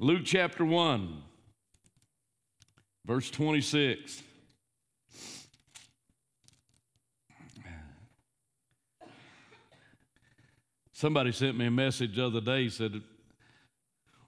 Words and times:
Luke 0.00 0.22
chapter 0.24 0.64
1, 0.64 1.22
verse 3.06 3.30
26. 3.30 4.22
Somebody 10.92 11.30
sent 11.30 11.56
me 11.56 11.66
a 11.66 11.70
message 11.70 12.16
the 12.16 12.26
other 12.26 12.40
day, 12.40 12.68
said, 12.68 13.02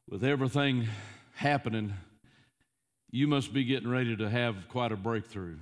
with 0.09 0.23
everything 0.23 0.87
happening, 1.35 1.95
you 3.11 3.27
must 3.27 3.53
be 3.53 3.65
getting 3.65 3.89
ready 3.89 4.17
to 4.17 4.31
have 4.31 4.69
quite 4.69 4.93
a 4.93 4.97
breakthrough. 4.97 5.57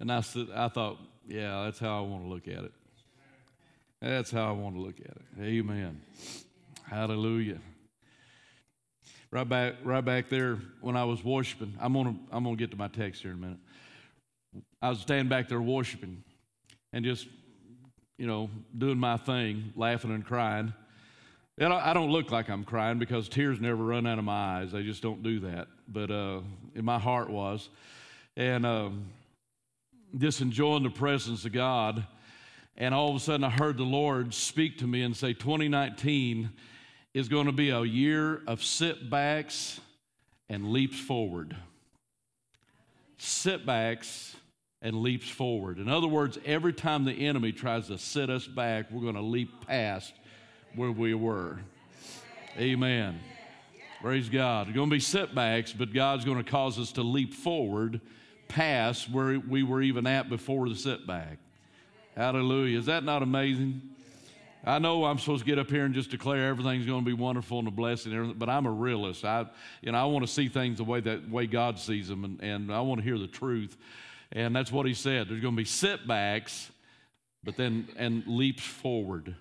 And 0.00 0.10
I, 0.10 0.22
said, 0.22 0.48
I 0.52 0.66
thought, 0.68 0.98
yeah, 1.28 1.64
that's 1.64 1.78
how 1.78 1.98
I 1.98 2.00
want 2.00 2.24
to 2.24 2.28
look 2.28 2.48
at 2.48 2.64
it. 2.64 2.72
That's 4.00 4.32
how 4.32 4.48
I 4.48 4.52
want 4.52 4.74
to 4.74 4.80
look 4.80 4.98
at 4.98 5.06
it. 5.06 5.22
Amen. 5.40 6.00
Hallelujah. 6.82 7.60
Right 9.34 9.48
back, 9.48 9.74
right 9.82 10.04
back 10.04 10.28
there 10.28 10.60
when 10.80 10.96
I 10.96 11.02
was 11.02 11.24
worshiping. 11.24 11.76
I'm 11.80 11.92
gonna, 11.92 12.14
I'm 12.30 12.44
gonna 12.44 12.54
get 12.54 12.70
to 12.70 12.76
my 12.76 12.86
text 12.86 13.20
here 13.20 13.32
in 13.32 13.38
a 13.38 13.40
minute. 13.40 13.58
I 14.80 14.90
was 14.90 15.00
standing 15.00 15.28
back 15.28 15.48
there 15.48 15.60
worshiping, 15.60 16.22
and 16.92 17.04
just, 17.04 17.26
you 18.16 18.28
know, 18.28 18.48
doing 18.78 18.96
my 18.96 19.16
thing, 19.16 19.72
laughing 19.74 20.12
and 20.12 20.24
crying. 20.24 20.72
And 21.58 21.72
I 21.72 21.92
don't 21.92 22.12
look 22.12 22.30
like 22.30 22.48
I'm 22.48 22.62
crying 22.62 23.00
because 23.00 23.28
tears 23.28 23.60
never 23.60 23.82
run 23.82 24.06
out 24.06 24.20
of 24.20 24.24
my 24.24 24.60
eyes. 24.60 24.70
They 24.70 24.84
just 24.84 25.02
don't 25.02 25.24
do 25.24 25.40
that. 25.40 25.66
But 25.88 26.12
uh, 26.12 26.42
in 26.76 26.84
my 26.84 27.00
heart 27.00 27.28
was, 27.28 27.70
and 28.36 28.64
um, 28.64 29.06
just 30.16 30.42
enjoying 30.42 30.84
the 30.84 30.90
presence 30.90 31.44
of 31.44 31.50
God. 31.50 32.06
And 32.76 32.94
all 32.94 33.10
of 33.10 33.16
a 33.16 33.18
sudden, 33.18 33.42
I 33.42 33.50
heard 33.50 33.78
the 33.78 33.82
Lord 33.82 34.32
speak 34.32 34.78
to 34.78 34.86
me 34.86 35.02
and 35.02 35.16
say, 35.16 35.32
2019 35.32 36.50
is 37.14 37.28
going 37.28 37.46
to 37.46 37.52
be 37.52 37.70
a 37.70 37.82
year 37.82 38.42
of 38.48 38.58
sitbacks 38.58 39.78
and 40.48 40.72
leaps 40.72 40.98
forward. 40.98 41.56
Sitbacks 43.18 44.34
and 44.82 45.00
leaps 45.00 45.28
forward. 45.30 45.78
In 45.78 45.88
other 45.88 46.08
words, 46.08 46.38
every 46.44 46.72
time 46.72 47.04
the 47.04 47.26
enemy 47.26 47.52
tries 47.52 47.86
to 47.86 47.96
sit 47.96 48.28
us 48.28 48.46
back, 48.46 48.90
we're 48.90 49.00
going 49.00 49.14
to 49.14 49.22
leap 49.22 49.66
past 49.66 50.12
where 50.74 50.90
we 50.90 51.14
were. 51.14 51.60
Amen. 52.58 53.20
Praise 54.02 54.28
God. 54.28 54.66
There's 54.66 54.74
going 54.74 54.90
to 54.90 54.96
be 54.96 55.00
setbacks, 55.00 55.72
but 55.72 55.94
God's 55.94 56.24
going 56.24 56.42
to 56.42 56.50
cause 56.50 56.78
us 56.78 56.92
to 56.92 57.02
leap 57.02 57.32
forward 57.32 58.00
past 58.48 59.08
where 59.08 59.38
we 59.38 59.62
were 59.62 59.80
even 59.80 60.06
at 60.06 60.28
before 60.28 60.68
the 60.68 60.74
setback. 60.74 61.38
Hallelujah. 62.16 62.78
Is 62.78 62.86
that 62.86 63.04
not 63.04 63.22
amazing? 63.22 63.93
I 64.66 64.78
know 64.78 65.04
I'm 65.04 65.18
supposed 65.18 65.44
to 65.44 65.46
get 65.46 65.58
up 65.58 65.68
here 65.68 65.84
and 65.84 65.94
just 65.94 66.10
declare 66.10 66.48
everything's 66.48 66.86
going 66.86 67.00
to 67.00 67.06
be 67.06 67.12
wonderful 67.12 67.58
and 67.58 67.68
a 67.68 67.70
blessing, 67.70 68.34
but 68.38 68.48
I'm 68.48 68.64
a 68.64 68.70
realist. 68.70 69.24
I, 69.24 69.46
you 69.82 69.92
know, 69.92 69.98
I 69.98 70.06
want 70.06 70.26
to 70.26 70.32
see 70.32 70.48
things 70.48 70.78
the 70.78 70.84
way 70.84 71.00
that 71.00 71.28
way 71.28 71.46
God 71.46 71.78
sees 71.78 72.08
them, 72.08 72.24
and, 72.24 72.42
and 72.42 72.72
I 72.72 72.80
want 72.80 73.00
to 73.00 73.04
hear 73.04 73.18
the 73.18 73.26
truth. 73.26 73.76
And 74.32 74.56
that's 74.56 74.72
what 74.72 74.86
He 74.86 74.94
said. 74.94 75.28
There's 75.28 75.42
going 75.42 75.54
to 75.54 75.60
be 75.60 75.66
setbacks, 75.66 76.70
but 77.42 77.56
then 77.56 77.88
and 77.96 78.26
leaps 78.26 78.64
forward. 78.64 79.36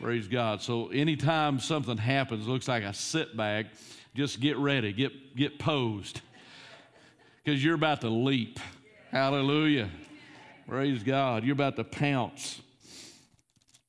Praise 0.00 0.26
God. 0.26 0.60
So 0.60 0.88
anytime 0.88 1.60
something 1.60 1.96
happens, 1.96 2.48
looks 2.48 2.66
like 2.66 2.82
a 2.82 2.92
setback, 2.92 3.66
just 4.14 4.40
get 4.40 4.56
ready, 4.56 4.92
get 4.92 5.36
get 5.36 5.60
posed, 5.60 6.20
because 7.44 7.62
you're 7.62 7.76
about 7.76 8.00
to 8.00 8.08
leap. 8.08 8.58
Hallelujah. 9.12 9.88
Praise 10.68 11.04
God. 11.04 11.44
You're 11.44 11.54
about 11.54 11.76
to 11.76 11.84
pounce. 11.84 12.60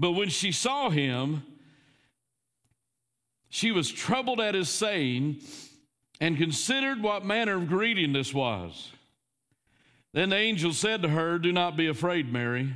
But 0.00 0.12
when 0.12 0.30
she 0.30 0.50
saw 0.50 0.88
him, 0.88 1.42
she 3.50 3.70
was 3.70 3.90
troubled 3.90 4.40
at 4.40 4.54
his 4.54 4.70
saying 4.70 5.40
and 6.22 6.38
considered 6.38 7.02
what 7.02 7.26
manner 7.26 7.56
of 7.56 7.68
greeting 7.68 8.14
this 8.14 8.32
was. 8.32 8.92
Then 10.14 10.30
the 10.30 10.36
angel 10.36 10.72
said 10.72 11.02
to 11.02 11.10
her, 11.10 11.38
Do 11.38 11.52
not 11.52 11.76
be 11.76 11.86
afraid, 11.86 12.32
Mary, 12.32 12.72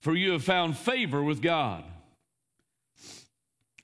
for 0.00 0.16
you 0.16 0.32
have 0.32 0.42
found 0.42 0.78
favor 0.78 1.22
with 1.22 1.42
God. 1.42 1.84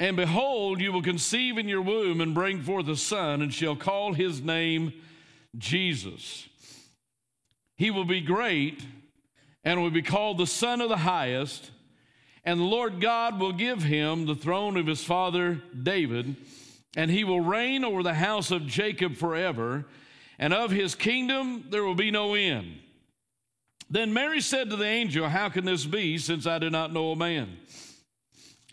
And 0.01 0.17
behold, 0.17 0.81
you 0.81 0.91
will 0.91 1.03
conceive 1.03 1.59
in 1.59 1.69
your 1.69 1.83
womb 1.83 2.23
and 2.23 2.35
bring 2.35 2.63
forth 2.63 2.89
a 2.89 2.97
son, 2.97 3.43
and 3.43 3.53
shall 3.53 3.77
call 3.77 4.15
his 4.15 4.41
name 4.41 4.95
Jesus. 5.59 6.49
He 7.77 7.91
will 7.91 8.07
be 8.07 8.23
great 8.23 8.81
and 9.65 9.83
will 9.83 9.91
be 9.91 10.03
called 10.03 10.39
the 10.39 10.47
Son 10.47 10.81
of 10.81 10.89
the 10.89 10.97
Highest. 10.97 11.73
And 12.45 12.61
the 12.61 12.65
Lord 12.65 13.01
God 13.01 13.41
will 13.41 13.53
give 13.53 13.83
him 13.83 14.27
the 14.27 14.35
throne 14.35 14.77
of 14.77 14.87
his 14.87 15.05
father 15.05 15.63
David, 15.83 16.37
and 16.97 17.11
he 17.11 17.25
will 17.25 17.41
reign 17.41 17.85
over 17.85 18.03
the 18.03 18.15
house 18.15 18.51
of 18.51 18.67
Jacob 18.67 19.17
forever, 19.17 19.87
and 20.39 20.55
of 20.55 20.71
his 20.71 20.95
kingdom 20.95 21.67
there 21.71 21.85
will 21.85 21.95
be 21.95 22.11
no 22.11 22.35
end. 22.35 22.79
Then 23.91 24.13
Mary 24.13 24.41
said 24.41 24.71
to 24.71 24.77
the 24.77 24.85
angel, 24.85 25.29
How 25.29 25.49
can 25.49 25.65
this 25.65 25.87
be, 25.87 26.19
since 26.19 26.47
I 26.47 26.59
do 26.59 26.71
not 26.71 26.93
know 26.93 27.13
a 27.13 27.17
man? 27.17 27.57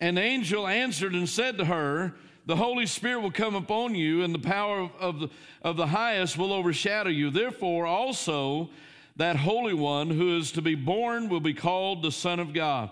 And 0.01 0.17
the 0.17 0.21
angel 0.21 0.67
answered 0.67 1.13
and 1.13 1.27
said 1.27 1.57
to 1.57 1.65
her, 1.65 2.13
The 2.45 2.57
Holy 2.57 2.85
Spirit 2.85 3.21
will 3.21 3.31
come 3.31 3.55
upon 3.55 3.95
you, 3.95 4.23
and 4.23 4.35
the 4.35 4.39
power 4.39 4.89
of, 4.99 5.19
the, 5.19 5.29
of 5.61 5.77
the 5.77 5.87
highest 5.87 6.37
will 6.37 6.51
overshadow 6.51 7.09
you. 7.09 7.29
Therefore, 7.29 7.85
also, 7.85 8.69
that 9.15 9.37
Holy 9.37 9.73
One 9.73 10.09
who 10.09 10.37
is 10.37 10.51
to 10.53 10.61
be 10.61 10.75
born 10.75 11.29
will 11.29 11.39
be 11.39 11.53
called 11.53 12.03
the 12.03 12.11
Son 12.11 12.39
of 12.39 12.53
God. 12.53 12.89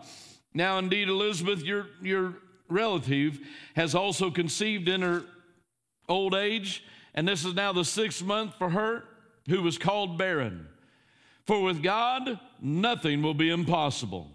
Now, 0.54 0.78
indeed, 0.78 1.10
Elizabeth, 1.10 1.64
your, 1.64 1.88
your 2.02 2.36
relative, 2.70 3.40
has 3.76 3.96
also 3.96 4.30
conceived 4.30 4.88
in 4.88 5.02
her 5.02 5.24
old 6.08 6.36
age, 6.36 6.84
and 7.16 7.28
this 7.28 7.46
is 7.46 7.54
now 7.54 7.74
the 7.74 7.86
sixth 7.86 8.24
month 8.24 8.56
for 8.58 8.70
her, 8.70 9.04
who 9.48 9.62
was 9.62 9.78
called 9.78 10.18
barren. 10.18 10.68
For 11.46 11.62
with 11.62 11.84
God, 11.84 12.40
nothing 12.62 13.22
will 13.22 13.34
be 13.34 13.50
impossible. 13.50 14.30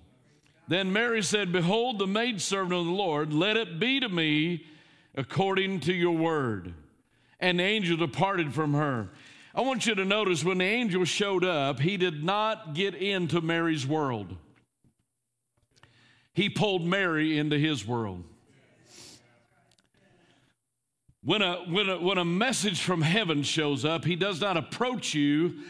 Then 0.66 0.92
Mary 0.92 1.22
said, 1.22 1.50
Behold, 1.50 1.98
the 1.98 2.06
maidservant 2.06 2.74
of 2.74 2.84
the 2.84 2.92
Lord, 2.92 3.32
let 3.32 3.56
it 3.56 3.80
be 3.80 4.00
to 4.00 4.08
me 4.08 4.66
according 5.16 5.80
to 5.80 5.94
your 5.94 6.16
word. 6.16 6.74
And 7.40 7.58
the 7.58 7.64
angel 7.64 7.96
departed 7.96 8.52
from 8.52 8.74
her. 8.74 9.08
I 9.54 9.62
want 9.62 9.86
you 9.86 9.94
to 9.94 10.04
notice 10.04 10.44
when 10.44 10.58
the 10.58 10.64
angel 10.64 11.04
showed 11.04 11.44
up, 11.44 11.80
he 11.80 11.96
did 11.96 12.22
not 12.22 12.74
get 12.74 12.94
into 12.94 13.40
Mary's 13.40 13.86
world. 13.86 14.36
He 16.38 16.49
pulled 16.49 16.87
Mary 16.87 17.37
into 17.37 17.59
his 17.59 17.84
world. 17.84 18.22
When 21.25 21.43
a, 21.43 21.65
when, 21.69 21.88
a, 21.88 22.00
when 22.00 22.16
a 22.16 22.25
message 22.25 22.81
from 22.81 23.03
heaven 23.03 23.43
shows 23.43 23.84
up, 23.84 24.04
he 24.04 24.15
does 24.15 24.41
not 24.41 24.56
approach 24.56 25.15
you 25.15 25.65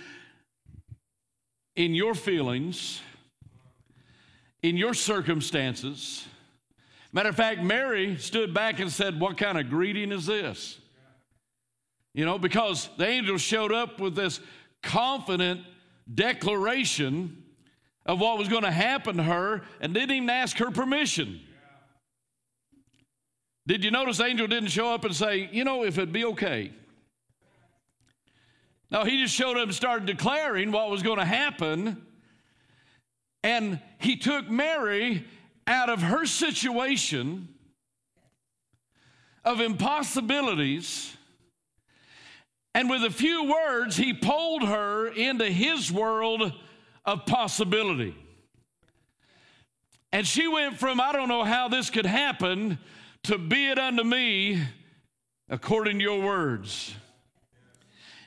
in 1.75 1.95
your 1.95 2.15
feelings, 2.15 3.01
in 4.62 4.77
your 4.77 4.93
circumstances. 4.93 6.27
Matter 7.15 7.31
of 7.31 7.37
fact, 7.37 7.62
Mary 7.62 8.19
stood 8.19 8.53
back 8.53 8.78
and 8.78 8.93
said, 8.93 9.19
What 9.19 9.39
kind 9.39 9.57
of 9.57 9.71
greeting 9.71 10.12
is 10.12 10.27
this? 10.27 10.78
You 12.13 12.27
know, 12.27 12.39
because 12.39 12.91
the 12.98 13.07
angel 13.07 13.39
showed 13.39 13.72
up 13.72 14.01
with 14.01 14.15
this 14.15 14.39
confident 14.83 15.63
declaration 16.15 17.38
of 18.09 18.19
what 18.19 18.39
was 18.39 18.49
going 18.49 18.65
to 18.65 18.71
happen 18.71 19.19
to 19.19 19.22
her 19.22 19.63
and 19.81 19.95
didn't 19.95 20.10
even 20.10 20.31
ask 20.31 20.57
her 20.57 20.72
permission. 20.72 21.41
Did 23.66 23.84
you 23.84 23.91
notice 23.91 24.19
angel 24.19 24.49
didn't 24.49 24.71
show 24.71 24.93
up 24.93 25.05
and 25.05 25.15
say, 25.15 25.49
you 25.53 25.63
know, 25.63 25.84
if 25.84 25.99
it'd 25.99 26.13
be 26.13 26.25
okay? 26.25 26.72
No, 28.91 29.05
he 29.05 29.22
just 29.22 29.34
showed 29.34 29.59
up 29.59 29.65
and 29.65 29.75
started 29.75 30.07
declaring 30.07 30.72
what 30.72 30.91
was 30.91 31.03
going 31.03 31.19
to 31.19 31.25
happen. 31.25 32.05
And 33.45 33.78
he 33.99 34.16
took 34.16 34.49
Mary 34.49 35.25
out 35.66 35.91
of 35.91 36.01
her 36.01 36.25
situation 36.25 37.49
of 39.45 39.61
impossibilities 39.61 41.15
and 42.78 42.89
with 42.89 43.03
a 43.03 43.11
few 43.11 43.45
words, 43.45 43.97
he 43.97 44.13
pulled 44.13 44.63
her 44.63 45.09
into 45.09 45.47
his 45.47 45.91
world 45.91 46.53
of 47.09 47.25
possibility. 47.25 48.15
And 50.13 50.27
she 50.27 50.47
went 50.47 50.78
from, 50.78 51.01
I 51.01 51.13
don't 51.13 51.28
know 51.28 51.43
how 51.43 51.69
this 51.69 51.89
could 51.89 52.05
happen, 52.05 52.78
to 53.25 53.39
be 53.39 53.69
it 53.69 53.78
unto 53.78 54.05
me 54.05 54.63
according 55.49 55.99
to 55.99 56.03
your 56.03 56.21
words. 56.21 56.95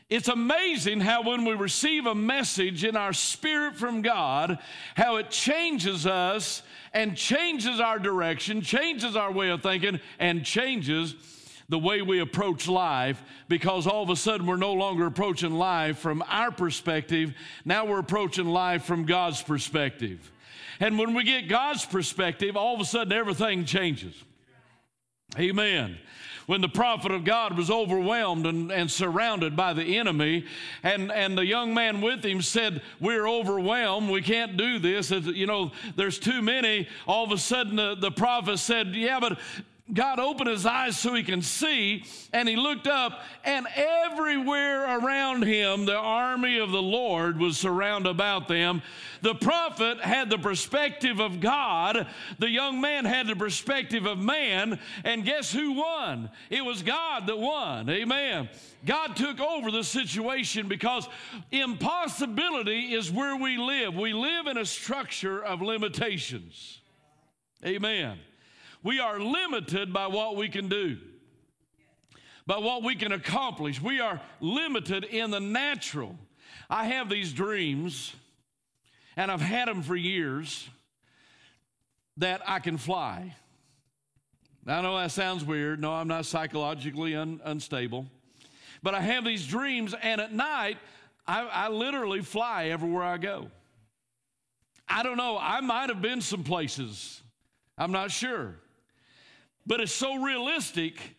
It's 0.10 0.30
amazing 0.30 1.00
how 1.00 1.22
when 1.22 1.46
we 1.46 1.54
receive 1.54 2.08
a 2.08 2.16
message 2.16 2.84
in 2.84 2.98
our 2.98 3.14
spirit 3.14 3.78
from 3.78 4.02
God, 4.02 4.58
how 4.96 5.18
it 5.18 5.30
changes 5.30 6.08
us 6.08 6.64
and 6.92 7.16
changes 7.16 7.80
our 7.80 8.00
direction, 8.00 8.62
changes 8.62 9.16
our 9.16 9.32
way 9.32 9.50
of 9.50 9.62
thinking, 9.62 10.00
and 10.18 10.44
changes 10.44 11.16
the 11.72 11.80
way 11.80 12.02
we 12.02 12.20
approach 12.20 12.68
life 12.68 13.24
because 13.48 13.88
all 13.88 14.04
of 14.04 14.10
a 14.10 14.16
sudden 14.16 14.46
we're 14.46 14.58
no 14.58 14.74
longer 14.74 15.06
approaching 15.06 15.54
life 15.54 15.98
from 15.98 16.22
our 16.28 16.52
perspective. 16.52 17.34
Now 17.64 17.86
we're 17.86 18.00
approaching 18.00 18.46
life 18.46 18.84
from 18.84 19.06
God's 19.06 19.42
perspective. 19.42 20.32
And 20.82 21.00
when 21.00 21.14
we 21.14 21.24
get 21.24 21.48
God's 21.48 21.86
perspective, 21.86 22.58
all 22.58 22.76
of 22.76 22.82
a 22.82 22.86
sudden 22.86 23.14
everything 23.14 23.64
changes. 23.64 24.14
Amen 25.40 25.98
when 26.52 26.60
the 26.60 26.68
prophet 26.68 27.14
of 27.14 27.24
God 27.24 27.58
was 27.58 27.70
overwhelmed 27.70 28.46
and, 28.46 28.72
and 28.74 28.92
surrounded 28.92 29.56
by 29.56 29.72
the 29.72 29.98
enemy, 29.98 30.46
and, 30.84 31.10
and 31.10 31.38
the 31.38 31.46
young 31.46 31.74
man 31.74 32.02
with 32.02 32.26
him 32.26 32.42
said, 32.42 32.82
We're 33.00 33.26
overwhelmed. 33.26 34.10
We 34.10 34.22
can't 34.22 34.58
do 34.58 34.78
this. 34.78 35.12
You 35.12 35.46
know, 35.46 35.72
there's 35.96 36.20
too 36.20 36.42
many. 36.42 36.90
All 37.08 37.24
of 37.24 37.32
a 37.32 37.38
sudden, 37.38 37.78
the, 37.78 37.96
the 37.96 38.12
prophet 38.12 38.58
said, 38.60 38.96
Yeah, 38.96 39.22
but 39.22 39.40
God 39.94 40.20
opened 40.20 40.50
his 40.50 40.66
eyes 40.66 40.98
so 40.98 41.14
he 41.14 41.24
can 41.24 41.42
see, 41.42 42.06
and 42.32 42.48
he 42.48 42.56
looked 42.56 42.88
up, 42.88 43.22
and 43.44 43.68
everywhere 43.76 45.00
around 45.00 45.44
him, 45.44 45.86
the 45.86 45.98
army 45.98 46.60
of 46.60 46.72
the 46.72 46.82
Lord 46.82 47.38
was 47.40 47.58
surrounded 47.58 48.10
about 48.10 48.48
them. 48.48 48.82
The 49.22 49.36
prophet 49.36 50.00
had 50.00 50.30
the 50.30 50.38
perspective 50.38 51.20
of 51.20 51.42
God, 51.42 52.08
the 52.40 52.50
young 52.50 52.80
man 52.80 53.04
had 53.06 53.28
the 53.28 53.36
perspective 53.36 54.06
of 54.06 54.18
man, 54.18 54.80
and 55.04 55.26
guess 55.26 55.52
who 55.52 55.74
won? 55.74 56.30
It 56.50 56.64
was 56.64 56.84
God 56.84 57.28
that 57.28 57.38
won. 57.38 57.90
Amen. 57.90 58.50
God 58.86 59.16
took 59.16 59.40
over 59.40 59.72
the 59.72 59.84
situation 59.84 60.68
because 60.68 61.08
impossibility 61.52 62.94
is 62.94 63.12
where 63.12 63.36
we 63.36 63.58
live. 63.58 63.94
We 63.96 64.14
live 64.14 64.48
in 64.48 64.58
a 64.58 64.66
structure 64.66 65.44
of 65.44 65.62
limitations. 65.62 66.80
Amen. 67.66 68.18
We 68.84 69.00
are 69.00 69.20
limited 69.20 69.94
by 69.94 70.08
what 70.08 70.36
we 70.36 70.50
can 70.50 70.68
do, 70.68 70.98
by 72.48 72.58
what 72.58 72.84
we 72.84 72.96
can 72.96 73.12
accomplish. 73.12 73.80
We 73.82 74.00
are 74.00 74.20
limited 74.40 75.04
in 75.04 75.30
the 75.30 75.40
natural. 75.40 76.18
I 76.70 76.86
have 76.86 77.08
these 77.08 77.32
dreams, 77.32 78.14
and 79.16 79.32
I've 79.32 79.42
had 79.42 79.68
them 79.68 79.84
for 79.84 79.96
years, 79.96 80.68
that 82.18 82.42
I 82.48 82.60
can 82.60 82.78
fly. 82.78 83.36
Now, 84.66 84.80
I 84.80 84.82
know 84.82 84.98
that 84.98 85.12
sounds 85.12 85.46
weird. 85.46 85.80
No, 85.80 85.94
I'm 85.94 86.08
not 86.08 86.26
psychologically 86.26 87.16
un- 87.16 87.40
unstable. 87.44 88.08
But 88.82 88.96
I 88.96 89.02
have 89.02 89.24
these 89.24 89.46
dreams, 89.46 89.94
and 90.02 90.20
at 90.20 90.34
night, 90.34 90.78
I, 91.28 91.42
I 91.42 91.68
literally 91.70 92.22
fly 92.22 92.66
everywhere 92.66 93.04
I 93.04 93.18
go. 93.18 93.52
I 94.88 95.04
don't 95.04 95.18
know. 95.18 95.38
I 95.40 95.62
might 95.62 95.90
have 95.90 96.02
been 96.02 96.22
some 96.22 96.44
places. 96.44 97.22
I'm 97.78 97.92
not 97.92 98.10
sure 98.10 98.56
but 99.66 99.82
it's 99.82 99.92
so 99.92 100.22
realistic. 100.22 101.18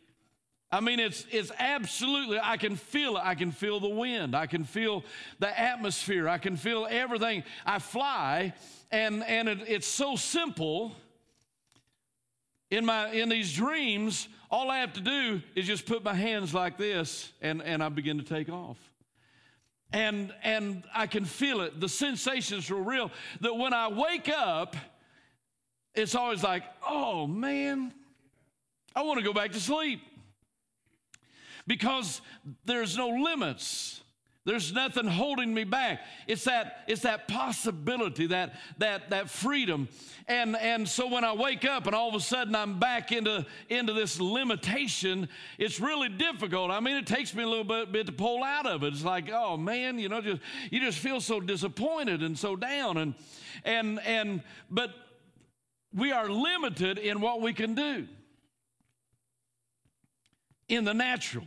I 0.70 0.80
mean, 0.80 1.00
it's, 1.00 1.26
it's 1.30 1.52
absolutely, 1.58 2.38
I 2.42 2.56
can 2.56 2.76
feel 2.76 3.16
it. 3.18 3.22
I 3.22 3.34
can 3.34 3.52
feel 3.52 3.78
the 3.78 3.90
wind. 3.90 4.34
I 4.34 4.46
can 4.46 4.64
feel 4.64 5.04
the 5.38 5.58
atmosphere. 5.58 6.28
I 6.28 6.38
can 6.38 6.56
feel 6.56 6.86
everything. 6.90 7.44
I 7.66 7.78
fly, 7.78 8.54
and, 8.90 9.22
and 9.24 9.48
it, 9.48 9.58
it's 9.66 9.86
so 9.86 10.16
simple. 10.16 10.96
In, 12.70 12.86
my, 12.86 13.10
in 13.10 13.28
these 13.28 13.52
dreams, 13.52 14.28
all 14.50 14.70
I 14.70 14.78
have 14.78 14.94
to 14.94 15.00
do 15.02 15.42
is 15.54 15.66
just 15.66 15.84
put 15.84 16.02
my 16.02 16.14
hands 16.14 16.54
like 16.54 16.78
this, 16.78 17.30
and, 17.42 17.62
and 17.62 17.82
I 17.82 17.90
begin 17.90 18.16
to 18.16 18.24
take 18.24 18.48
off. 18.48 18.78
And, 19.92 20.32
and 20.42 20.84
I 20.94 21.06
can 21.06 21.26
feel 21.26 21.60
it. 21.60 21.78
The 21.78 21.88
sensations 21.88 22.70
are 22.70 22.76
real. 22.76 23.10
That 23.42 23.54
when 23.54 23.74
I 23.74 23.88
wake 23.88 24.30
up, 24.30 24.74
it's 25.94 26.14
always 26.14 26.42
like, 26.42 26.62
oh 26.88 27.26
man, 27.26 27.92
I 28.94 29.02
want 29.02 29.18
to 29.18 29.24
go 29.24 29.32
back 29.32 29.52
to 29.52 29.60
sleep 29.60 30.00
because 31.66 32.20
there's 32.64 32.96
no 32.96 33.08
limits. 33.08 34.02
There's 34.44 34.72
nothing 34.72 35.06
holding 35.06 35.54
me 35.54 35.62
back. 35.62 36.00
It's 36.26 36.44
that, 36.44 36.82
it's 36.88 37.02
that 37.02 37.28
possibility, 37.28 38.26
that, 38.26 38.54
that, 38.78 39.10
that 39.10 39.30
freedom. 39.30 39.88
And, 40.26 40.56
and 40.56 40.88
so 40.88 41.06
when 41.06 41.22
I 41.22 41.32
wake 41.32 41.64
up 41.64 41.86
and 41.86 41.94
all 41.94 42.08
of 42.08 42.16
a 42.16 42.20
sudden 42.20 42.56
I'm 42.56 42.80
back 42.80 43.12
into, 43.12 43.46
into 43.68 43.92
this 43.92 44.20
limitation, 44.20 45.28
it's 45.58 45.78
really 45.78 46.08
difficult. 46.08 46.72
I 46.72 46.80
mean, 46.80 46.96
it 46.96 47.06
takes 47.06 47.32
me 47.34 47.44
a 47.44 47.48
little 47.48 47.62
bit, 47.62 47.92
bit 47.92 48.06
to 48.06 48.12
pull 48.12 48.42
out 48.42 48.66
of 48.66 48.82
it. 48.82 48.92
It's 48.92 49.04
like, 49.04 49.30
oh 49.32 49.56
man, 49.56 50.00
you 50.00 50.08
know, 50.08 50.20
just, 50.20 50.42
you 50.72 50.80
just 50.80 50.98
feel 50.98 51.20
so 51.20 51.38
disappointed 51.38 52.24
and 52.24 52.36
so 52.36 52.56
down. 52.56 52.96
And, 52.96 53.14
and, 53.64 54.00
and, 54.00 54.42
but 54.68 54.90
we 55.94 56.10
are 56.10 56.28
limited 56.28 56.98
in 56.98 57.20
what 57.20 57.40
we 57.40 57.52
can 57.52 57.74
do 57.74 58.08
in 60.72 60.84
the 60.84 60.94
natural. 60.94 61.44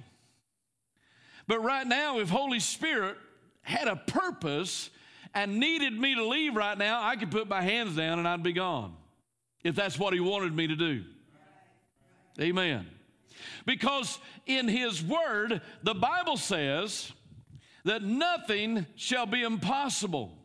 But 1.47 1.63
right 1.63 1.85
now, 1.85 2.19
if 2.19 2.29
Holy 2.29 2.59
Spirit 2.59 3.17
had 3.63 3.87
a 3.87 3.95
purpose 3.95 4.91
and 5.33 5.59
needed 5.59 5.93
me 5.93 6.13
to 6.13 6.27
leave 6.27 6.55
right 6.55 6.77
now, 6.77 7.01
I 7.01 7.15
could 7.15 7.31
put 7.31 7.49
my 7.49 7.61
hands 7.61 7.95
down 7.95 8.19
and 8.19 8.27
I'd 8.27 8.43
be 8.43 8.53
gone. 8.53 8.95
If 9.63 9.75
that's 9.75 9.97
what 9.97 10.13
He 10.13 10.19
wanted 10.19 10.55
me 10.55 10.67
to 10.67 10.75
do. 10.75 11.03
Amen. 12.39 12.85
Because 13.65 14.19
in 14.45 14.67
His 14.67 15.03
Word, 15.03 15.59
the 15.81 15.95
Bible 15.95 16.37
says 16.37 17.11
that 17.83 18.03
nothing 18.03 18.85
shall 18.95 19.25
be 19.25 19.41
impossible 19.41 20.37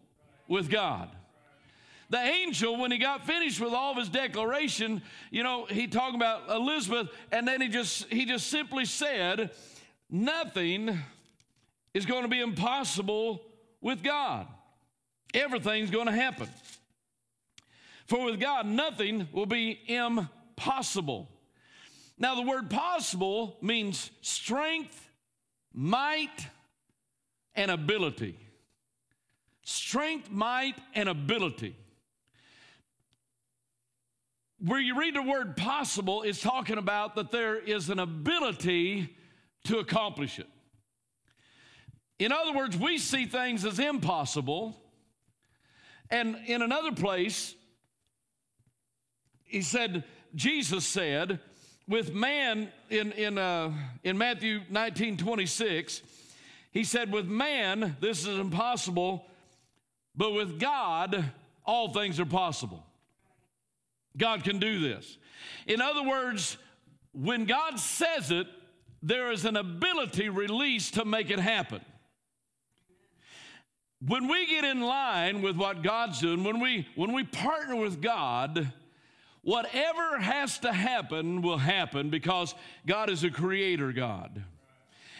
with 0.49 0.71
God. 0.71 1.11
The 2.11 2.19
angel, 2.19 2.77
when 2.77 2.91
he 2.91 2.99
got 2.99 3.25
finished 3.25 3.61
with 3.61 3.73
all 3.73 3.93
of 3.93 3.99
his 3.99 4.09
declaration, 4.09 5.01
you 5.31 5.45
know, 5.45 5.67
he 5.67 5.87
talked 5.87 6.17
about 6.17 6.51
Elizabeth, 6.51 7.09
and 7.31 7.47
then 7.47 7.61
he 7.61 7.69
just 7.69 8.13
he 8.13 8.27
just 8.27 8.49
simply 8.49 8.85
said, 8.85 9.53
nothing 10.11 10.99
is 11.95 12.07
going 12.07 12.23
to 12.23 12.29
be 12.29 12.41
impossible 12.41 13.43
with 13.81 14.03
God. 14.03 14.49
Everything's 15.33 15.93
going 15.93 16.07
to 16.07 16.13
happen. 16.13 16.49
For 18.07 18.25
with 18.25 18.41
God, 18.41 18.67
nothing 18.67 19.29
will 19.31 19.47
be 19.47 19.79
impossible. 19.87 21.29
Now, 22.19 22.35
the 22.35 22.43
word 22.43 22.69
possible 22.69 23.57
means 23.63 24.11
strength, 24.21 25.09
might, 25.73 26.49
and 27.55 27.71
ability. 27.71 28.37
Strength, 29.63 30.29
might, 30.29 30.75
and 30.97 31.09
ability 31.09 31.77
where 34.65 34.81
you 34.81 34.99
read 34.99 35.15
the 35.15 35.23
word 35.23 35.57
possible, 35.57 36.23
it's 36.23 36.41
talking 36.41 36.79
about 36.79 37.15
that 37.17 37.31
there 37.31 37.59
is 37.59 37.89
an 37.89 37.99
ability 37.99 39.17
to 39.65 39.79
accomplish 39.79 40.39
it. 40.39 40.49
In 42.19 42.33
other 42.33 42.53
words, 42.53 42.77
we 42.77 42.99
see 42.99 43.25
things 43.25 43.65
as 43.65 43.79
impossible. 43.79 44.77
And 46.11 46.37
in 46.47 46.61
another 46.61 46.93
place, 46.93 47.55
he 49.45 49.63
said, 49.63 50.05
Jesus 50.35 50.87
said, 50.87 51.41
with 51.89 52.13
man 52.13 52.71
in, 52.91 53.13
in, 53.13 53.39
uh, 53.39 53.73
in 54.05 54.19
Matthew 54.19 54.61
19 54.69 55.17
26, 55.17 56.03
he 56.71 56.85
said, 56.85 57.11
with 57.11 57.27
man, 57.27 57.97
this 58.01 58.27
is 58.27 58.39
impossible, 58.39 59.27
but 60.15 60.33
with 60.33 60.61
God, 60.61 61.33
all 61.65 61.93
things 61.93 62.21
are 62.21 62.27
possible. 62.27 62.85
God 64.17 64.45
can 64.45 64.59
do 64.59 64.81
this. 64.81 65.19
In 65.67 65.81
other 65.81 66.03
words, 66.03 66.59
when 67.13 67.45
God 67.45 67.79
says 67.79 68.31
it, 68.31 68.47
there 69.03 69.33
is 69.33 69.45
an 69.45 69.57
ability 69.57 70.29
released 70.29 70.95
to 70.95 71.05
make 71.05 71.31
it 71.31 71.39
happen. 71.39 71.81
When 74.07 74.29
we 74.29 74.47
get 74.47 74.65
in 74.65 74.81
line 74.81 75.43
with 75.43 75.57
what 75.57 75.83
God's 75.83 76.21
doing, 76.21 76.43
when 76.43 76.61
we 76.61 76.87
when 76.97 77.13
we 77.13 77.25
partner 77.25 77.77
with 77.77 78.01
God, 78.01 78.73
whatever 79.43 80.19
has 80.19 80.59
to 80.61 80.73
happen 80.73 81.43
will 81.43 81.59
happen 81.59 82.09
because 82.09 82.55
God 82.87 83.11
is 83.11 83.25
a 83.25 83.31
creator 83.31 83.93
God. 83.93 84.43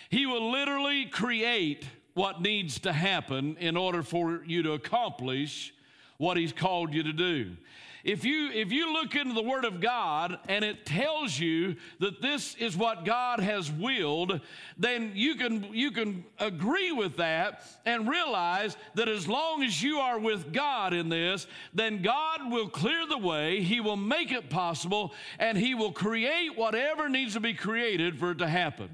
He 0.09 0.27
will 0.27 0.51
literally 0.51 1.07
create 1.07 1.87
what 2.15 2.41
needs 2.41 2.81
to 2.81 2.93
happen 2.93 3.57
in 3.59 3.77
order 3.77 4.03
for 4.03 4.43
you 4.45 4.63
to 4.63 4.73
accomplish 4.73 5.73
what 6.19 6.37
he's 6.37 6.53
called 6.53 6.93
you 6.93 7.03
to 7.03 7.13
do. 7.13 7.57
If 8.05 8.25
you 8.25 8.51
if 8.51 8.73
you 8.73 8.93
look 8.93 9.15
into 9.15 9.35
the 9.35 9.43
word 9.43 9.65
of 9.65 9.81
god 9.81 10.39
and 10.49 10.65
it 10.65 10.87
tells 10.87 11.39
you 11.39 11.77
that 11.99 12.21
this 12.23 12.55
is 12.57 12.77
what 12.77 13.05
god 13.05 13.41
has 13.41 13.71
willed 13.71 14.41
then 14.79 15.13
you 15.15 15.35
can 15.35 15.65
you 15.73 15.91
can 15.91 16.25
agree 16.39 16.93
with 16.93 17.17
that 17.17 17.63
and 17.85 18.09
realize 18.09 18.77
that 18.95 19.09
as 19.09 19.29
long 19.29 19.63
as 19.63 19.83
you 19.83 19.99
are 19.99 20.19
with 20.19 20.53
god 20.53 20.93
in 20.93 21.09
this 21.09 21.47
then 21.75 22.03
god 22.03 22.51
will 22.51 22.69
clear 22.69 23.07
the 23.07 23.19
way 23.19 23.61
he 23.63 23.81
will 23.81 23.97
make 23.97 24.33
it 24.33 24.51
possible 24.51 25.13
and 25.39 25.57
he 25.57 25.75
will 25.75 25.93
create 25.93 26.57
whatever 26.57 27.09
needs 27.09 27.35
to 27.35 27.41
be 27.41 27.55
created 27.55 28.19
for 28.19 28.33
it 28.33 28.39
to 28.39 28.49
happen. 28.49 28.91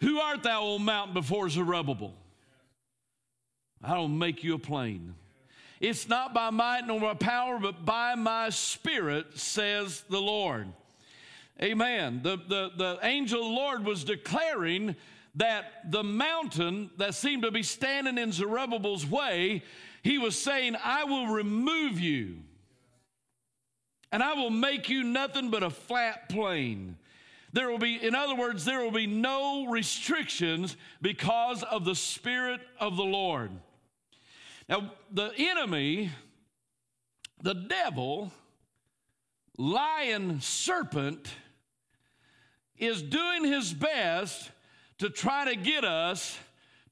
Who 0.00 0.18
art 0.18 0.42
thou 0.42 0.62
o 0.62 0.78
mountain 0.78 1.14
before 1.14 1.48
zerubbabel? 1.48 2.14
I'll 3.82 4.08
make 4.08 4.42
you 4.44 4.54
a 4.54 4.58
plain 4.58 5.14
it's 5.82 6.08
not 6.08 6.32
by 6.32 6.50
might 6.50 6.86
nor 6.86 7.00
by 7.00 7.14
power, 7.14 7.58
but 7.58 7.84
by 7.84 8.14
my 8.14 8.50
spirit, 8.50 9.36
says 9.36 10.04
the 10.08 10.20
Lord. 10.20 10.68
Amen. 11.60 12.20
The, 12.22 12.36
the, 12.36 12.70
the 12.76 12.98
angel 13.02 13.40
of 13.40 13.46
the 13.46 13.52
Lord 13.52 13.84
was 13.84 14.04
declaring 14.04 14.94
that 15.34 15.90
the 15.90 16.04
mountain 16.04 16.90
that 16.98 17.16
seemed 17.16 17.42
to 17.42 17.50
be 17.50 17.64
standing 17.64 18.16
in 18.16 18.30
Zerubbabel's 18.30 19.04
way, 19.04 19.64
he 20.04 20.18
was 20.18 20.38
saying, 20.38 20.76
I 20.82 21.02
will 21.02 21.26
remove 21.26 21.98
you 21.98 22.38
and 24.12 24.22
I 24.22 24.34
will 24.34 24.50
make 24.50 24.88
you 24.88 25.02
nothing 25.02 25.50
but 25.50 25.64
a 25.64 25.70
flat 25.70 26.28
plain. 26.28 26.96
There 27.52 27.68
will 27.70 27.78
be, 27.78 27.96
in 27.96 28.14
other 28.14 28.36
words, 28.36 28.64
there 28.64 28.80
will 28.80 28.92
be 28.92 29.08
no 29.08 29.66
restrictions 29.66 30.76
because 31.00 31.64
of 31.64 31.84
the 31.84 31.96
Spirit 31.96 32.60
of 32.78 32.96
the 32.96 33.02
Lord. 33.02 33.50
Now, 34.68 34.92
the 35.10 35.32
enemy, 35.36 36.10
the 37.42 37.54
devil, 37.54 38.32
lion 39.58 40.40
serpent, 40.40 41.34
is 42.78 43.02
doing 43.02 43.44
his 43.44 43.72
best 43.72 44.50
to 44.98 45.10
try 45.10 45.44
to 45.52 45.56
get 45.56 45.84
us 45.84 46.38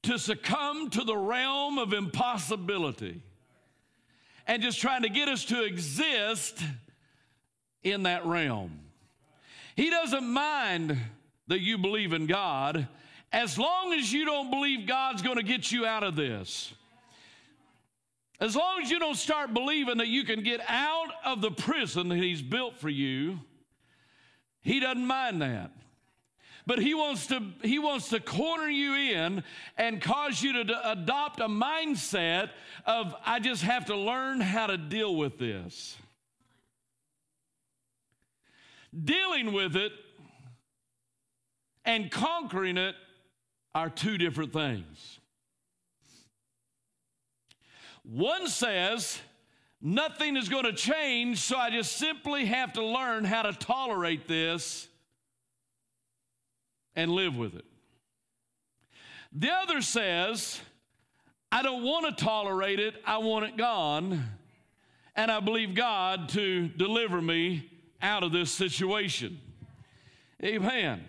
to 0.03 0.17
succumb 0.17 0.89
to 0.89 1.03
the 1.03 1.15
realm 1.15 1.77
of 1.77 1.93
impossibility 1.93 3.21
and 4.47 4.61
just 4.61 4.79
trying 4.79 5.03
to 5.03 5.09
get 5.09 5.29
us 5.29 5.45
to 5.45 5.63
exist 5.63 6.61
in 7.83 8.03
that 8.03 8.25
realm. 8.25 8.71
He 9.75 9.89
doesn't 9.89 10.27
mind 10.27 10.97
that 11.47 11.61
you 11.61 11.77
believe 11.77 12.13
in 12.13 12.25
God 12.25 12.87
as 13.31 13.57
long 13.57 13.93
as 13.93 14.11
you 14.11 14.25
don't 14.25 14.49
believe 14.49 14.87
God's 14.87 15.21
going 15.21 15.37
to 15.37 15.43
get 15.43 15.71
you 15.71 15.85
out 15.85 16.03
of 16.03 16.15
this. 16.15 16.73
As 18.41 18.55
long 18.55 18.81
as 18.81 18.89
you 18.89 18.97
don't 18.97 19.15
start 19.15 19.53
believing 19.53 19.99
that 19.99 20.07
you 20.07 20.23
can 20.23 20.41
get 20.41 20.61
out 20.67 21.09
of 21.23 21.41
the 21.41 21.51
prison 21.51 22.09
that 22.09 22.17
He's 22.17 22.41
built 22.41 22.79
for 22.79 22.89
you, 22.89 23.39
He 24.61 24.79
doesn't 24.79 25.05
mind 25.05 25.41
that. 25.43 25.71
But 26.67 26.79
he 26.79 26.93
wants 26.93 27.27
to 27.27 27.41
he 27.63 27.79
wants 27.79 28.09
to 28.09 28.19
corner 28.19 28.69
you 28.69 28.93
in 28.93 29.43
and 29.77 29.99
cause 29.99 30.43
you 30.43 30.63
to 30.63 30.91
adopt 30.91 31.39
a 31.39 31.47
mindset 31.47 32.51
of 32.85 33.15
I 33.25 33.39
just 33.39 33.63
have 33.63 33.85
to 33.85 33.95
learn 33.95 34.41
how 34.41 34.67
to 34.67 34.77
deal 34.77 35.15
with 35.15 35.39
this. 35.39 35.97
Dealing 38.93 39.53
with 39.53 39.75
it 39.75 39.91
and 41.83 42.11
conquering 42.11 42.77
it 42.77 42.95
are 43.73 43.89
two 43.89 44.19
different 44.19 44.53
things. 44.53 45.20
One 48.03 48.47
says, 48.47 49.19
nothing 49.81 50.35
is 50.35 50.49
going 50.49 50.65
to 50.65 50.73
change, 50.73 51.39
so 51.39 51.57
I 51.57 51.69
just 51.69 51.97
simply 51.97 52.45
have 52.45 52.73
to 52.73 52.85
learn 52.85 53.25
how 53.25 53.43
to 53.43 53.53
tolerate 53.53 54.27
this 54.27 54.87
and 56.95 57.11
live 57.11 57.37
with 57.37 57.55
it. 57.55 57.65
The 59.31 59.49
other 59.51 59.81
says, 59.81 60.59
I 61.51 61.61
don't 61.61 61.83
want 61.83 62.17
to 62.17 62.23
tolerate 62.23 62.79
it, 62.79 62.95
I 63.05 63.19
want 63.19 63.45
it 63.45 63.55
gone, 63.55 64.23
and 65.15 65.31
I 65.31 65.39
believe 65.39 65.75
God 65.75 66.29
to 66.29 66.67
deliver 66.69 67.21
me 67.21 67.69
out 68.01 68.23
of 68.23 68.31
this 68.31 68.51
situation. 68.51 69.39
Amen. 70.43 71.03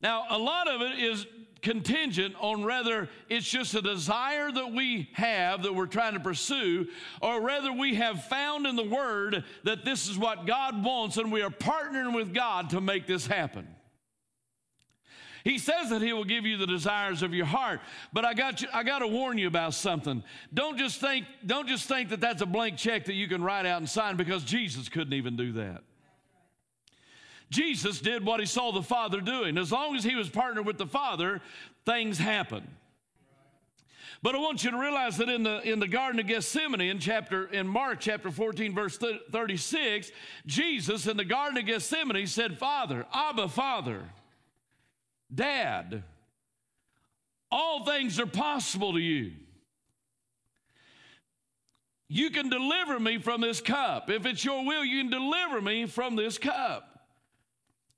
Now, 0.00 0.24
a 0.30 0.38
lot 0.38 0.66
of 0.66 0.80
it 0.80 0.98
is 0.98 1.26
contingent 1.62 2.34
on 2.40 2.64
whether 2.64 3.08
it's 3.28 3.48
just 3.48 3.74
a 3.74 3.80
desire 3.80 4.50
that 4.50 4.72
we 4.72 5.08
have 5.14 5.62
that 5.62 5.74
we're 5.74 5.86
trying 5.86 6.14
to 6.14 6.20
pursue, 6.20 6.88
or 7.20 7.40
whether 7.40 7.72
we 7.72 7.94
have 7.94 8.24
found 8.24 8.66
in 8.66 8.76
the 8.76 8.84
Word 8.88 9.44
that 9.64 9.84
this 9.84 10.08
is 10.08 10.18
what 10.18 10.46
God 10.46 10.84
wants 10.84 11.16
and 11.16 11.32
we 11.32 11.42
are 11.42 11.50
partnering 11.50 12.14
with 12.14 12.34
God 12.34 12.70
to 12.70 12.80
make 12.80 13.06
this 13.06 13.26
happen. 13.26 13.66
He 15.44 15.58
says 15.58 15.90
that 15.90 16.02
he 16.02 16.12
will 16.12 16.24
give 16.24 16.46
you 16.46 16.56
the 16.56 16.66
desires 16.66 17.22
of 17.22 17.34
your 17.34 17.46
heart. 17.46 17.80
But 18.12 18.24
I 18.24 18.32
got 18.34 18.62
you, 18.62 18.68
I 18.72 18.84
got 18.84 19.00
to 19.00 19.08
warn 19.08 19.38
you 19.38 19.48
about 19.48 19.74
something. 19.74 20.22
Don't 20.54 20.78
just 20.78 21.00
think 21.00 21.26
don't 21.44 21.66
just 21.66 21.88
think 21.88 22.10
that 22.10 22.20
that's 22.20 22.42
a 22.42 22.46
blank 22.46 22.76
check 22.76 23.06
that 23.06 23.14
you 23.14 23.26
can 23.26 23.42
write 23.42 23.66
out 23.66 23.78
and 23.78 23.88
sign 23.88 24.16
because 24.16 24.44
Jesus 24.44 24.88
couldn't 24.88 25.14
even 25.14 25.36
do 25.36 25.52
that. 25.52 25.82
Jesus 27.52 28.00
did 28.00 28.24
what 28.24 28.40
he 28.40 28.46
saw 28.46 28.72
the 28.72 28.82
Father 28.82 29.20
doing. 29.20 29.58
As 29.58 29.70
long 29.70 29.94
as 29.94 30.02
he 30.02 30.16
was 30.16 30.30
partnered 30.30 30.64
with 30.64 30.78
the 30.78 30.86
Father, 30.86 31.42
things 31.84 32.18
happen. 32.18 32.66
But 34.22 34.34
I 34.34 34.38
want 34.38 34.64
you 34.64 34.70
to 34.70 34.78
realize 34.78 35.18
that 35.18 35.28
in 35.28 35.42
the, 35.42 35.60
in 35.60 35.78
the 35.78 35.88
Garden 35.88 36.18
of 36.18 36.26
Gethsemane, 36.26 36.80
in, 36.80 36.98
chapter, 36.98 37.46
in 37.46 37.66
Mark 37.66 38.00
chapter 38.00 38.30
14, 38.30 38.74
verse 38.74 38.96
36, 38.96 40.10
Jesus 40.46 41.06
in 41.06 41.16
the 41.18 41.24
Garden 41.24 41.58
of 41.58 41.66
Gethsemane 41.66 42.26
said, 42.26 42.58
Father, 42.58 43.04
Abba, 43.12 43.48
Father, 43.48 44.02
Dad, 45.34 46.04
all 47.50 47.84
things 47.84 48.18
are 48.18 48.26
possible 48.26 48.94
to 48.94 49.00
you. 49.00 49.32
You 52.08 52.30
can 52.30 52.48
deliver 52.48 52.98
me 52.98 53.18
from 53.18 53.42
this 53.42 53.60
cup. 53.60 54.08
If 54.08 54.24
it's 54.24 54.44
your 54.44 54.64
will, 54.64 54.84
you 54.84 55.02
can 55.02 55.10
deliver 55.10 55.60
me 55.60 55.84
from 55.84 56.16
this 56.16 56.38
cup. 56.38 56.91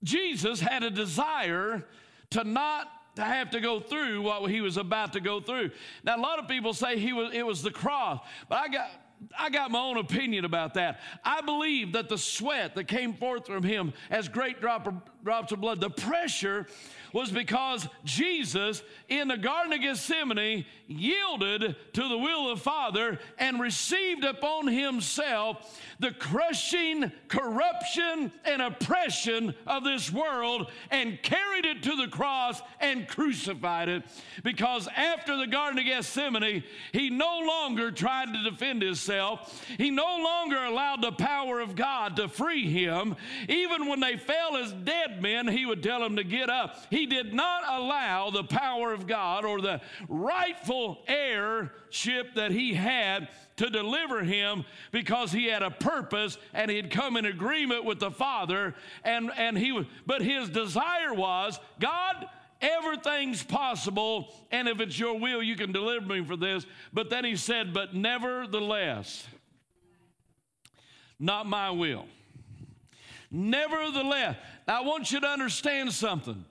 Jesus 0.05 0.61
had 0.61 0.85
a 0.85 0.91
desire 0.91 1.85
to 2.31 2.45
not 2.45 2.89
to 3.17 3.23
have 3.23 3.51
to 3.51 3.61
go 3.61 3.81
through 3.81 4.23
what 4.23 4.51
he 4.51 4.61
was 4.61 4.77
about 4.77 5.13
to 5.13 5.21
go 5.21 5.41
through. 5.41 5.71
Now, 6.03 6.17
a 6.17 6.21
lot 6.21 6.39
of 6.39 6.49
people 6.49 6.75
say 6.75 6.99
he 6.99 7.13
was, 7.13 7.33
it 7.33 7.47
was 7.47 7.63
the 7.63 7.71
cross, 7.71 8.21
but 8.49 8.59
I 8.59 8.69
got, 8.69 8.91
I 9.39 9.51
got 9.51 9.71
my 9.71 9.79
own 9.79 9.99
opinion 9.99 10.45
about 10.45 10.75
that. 10.75 11.01
I 11.25 11.41
believe 11.41 11.93
that 11.93 12.09
the 12.09 12.19
sweat 12.19 12.75
that 12.75 12.85
came 12.85 13.15
forth 13.15 13.47
from 13.47 13.63
him 13.63 13.93
as 14.11 14.29
great 14.29 14.61
drop 14.61 14.87
of, 14.87 14.95
drops 15.23 15.53
of 15.53 15.61
blood, 15.61 15.81
the 15.81 15.91
pressure 15.91 16.67
was 17.15 17.31
because 17.31 17.89
Jesus 18.05 18.83
in 19.09 19.29
the 19.29 19.37
Garden 19.37 19.73
of 19.73 19.81
Gethsemane 19.81 20.67
yielded 20.89 21.77
to 21.93 22.09
the 22.09 22.19
will 22.19 22.51
of 22.51 22.59
the 22.59 22.65
Father 22.65 23.21
and 23.39 23.61
received 23.61 24.25
upon 24.25 24.67
himself 24.67 25.81
the 26.01 26.11
crushing 26.11 27.13
corruption 27.29 28.33
and 28.45 28.61
oppression 28.61 29.55
of 29.65 29.85
this 29.85 30.11
world 30.13 30.71
and 30.91 31.23
carried 31.23 31.65
it 31.65 31.85
to 31.85 31.95
the 31.95 32.09
cross 32.09 32.61
and 32.81 33.07
crucified 33.07 33.89
it. 33.89 34.03
Because 34.43 34.89
after 34.97 35.37
the 35.37 35.47
Garden 35.47 35.79
of 35.79 35.85
Gethsemane, 35.85 36.65
he 36.93 37.11
no 37.11 37.39
longer 37.47 37.93
tried 37.93 38.35
to 38.35 38.51
defend 38.51 38.83
himself, 38.83 39.65
he 39.79 39.89
no 39.89 40.19
longer 40.19 40.65
allowed 40.65 41.01
the 41.01 41.13
power 41.13 41.61
of 41.61 41.77
God 41.77 42.17
to 42.17 42.29
free 42.29 42.69
him. 42.69 43.15
Even 43.49 43.87
when 43.87 44.01
they 44.01 44.17
fell 44.17 44.57
as 44.57 44.73
dead 44.73 45.23
men, 45.23 45.47
he 45.47 45.65
would 45.65 45.83
tell 45.83 46.01
them 46.01 46.17
to 46.17 46.25
get 46.25 46.51
up. 46.51 46.85
He 46.91 47.04
did 47.07 47.33
not 47.35 47.63
allow 47.67 48.31
the 48.31 48.45
power 48.45 48.93
of 48.93 49.07
God 49.07 49.45
or 49.45 49.61
the 49.61 49.81
rightful 50.09 50.99
heirship 51.07 52.35
that 52.35 52.51
he 52.51 52.75
had 52.75 53.29
to 53.57 53.71
deliver 53.71 54.23
him 54.23 54.65
because 54.91 55.33
he 55.33 55.47
had 55.47 55.63
a 55.63 55.71
purpose 55.71 56.39
and 56.53 56.71
he 56.71 56.77
had 56.77 56.91
come 56.91 57.17
in 57.17 57.25
agreement 57.25 57.85
with 57.85 58.01
the 58.01 58.11
Father. 58.11 58.75
And, 59.05 59.31
and 59.37 59.57
he 59.57 59.87
but 60.07 60.23
his 60.23 60.49
desire 60.49 61.15
was, 61.15 61.59
God, 61.81 62.27
everything's 62.61 63.43
possible, 63.43 64.35
and 64.51 64.69
if 64.69 64.81
it's 64.81 64.99
your 64.99 65.19
will, 65.19 65.43
you 65.43 65.57
can 65.57 65.73
deliver 65.73 66.07
me 66.07 66.25
for 66.25 66.37
this. 66.37 66.67
But 66.93 67.11
then 67.11 67.25
he 67.25 67.37
said, 67.37 67.73
But 67.73 67.95
nevertheless, 67.95 69.27
not 71.19 71.47
my 71.47 71.71
will. 71.71 72.07
Nevertheless, 73.31 74.37
I 74.69 74.83
want 74.83 75.11
you 75.11 75.21
to 75.21 75.27
understand 75.27 75.93
something. 75.93 76.45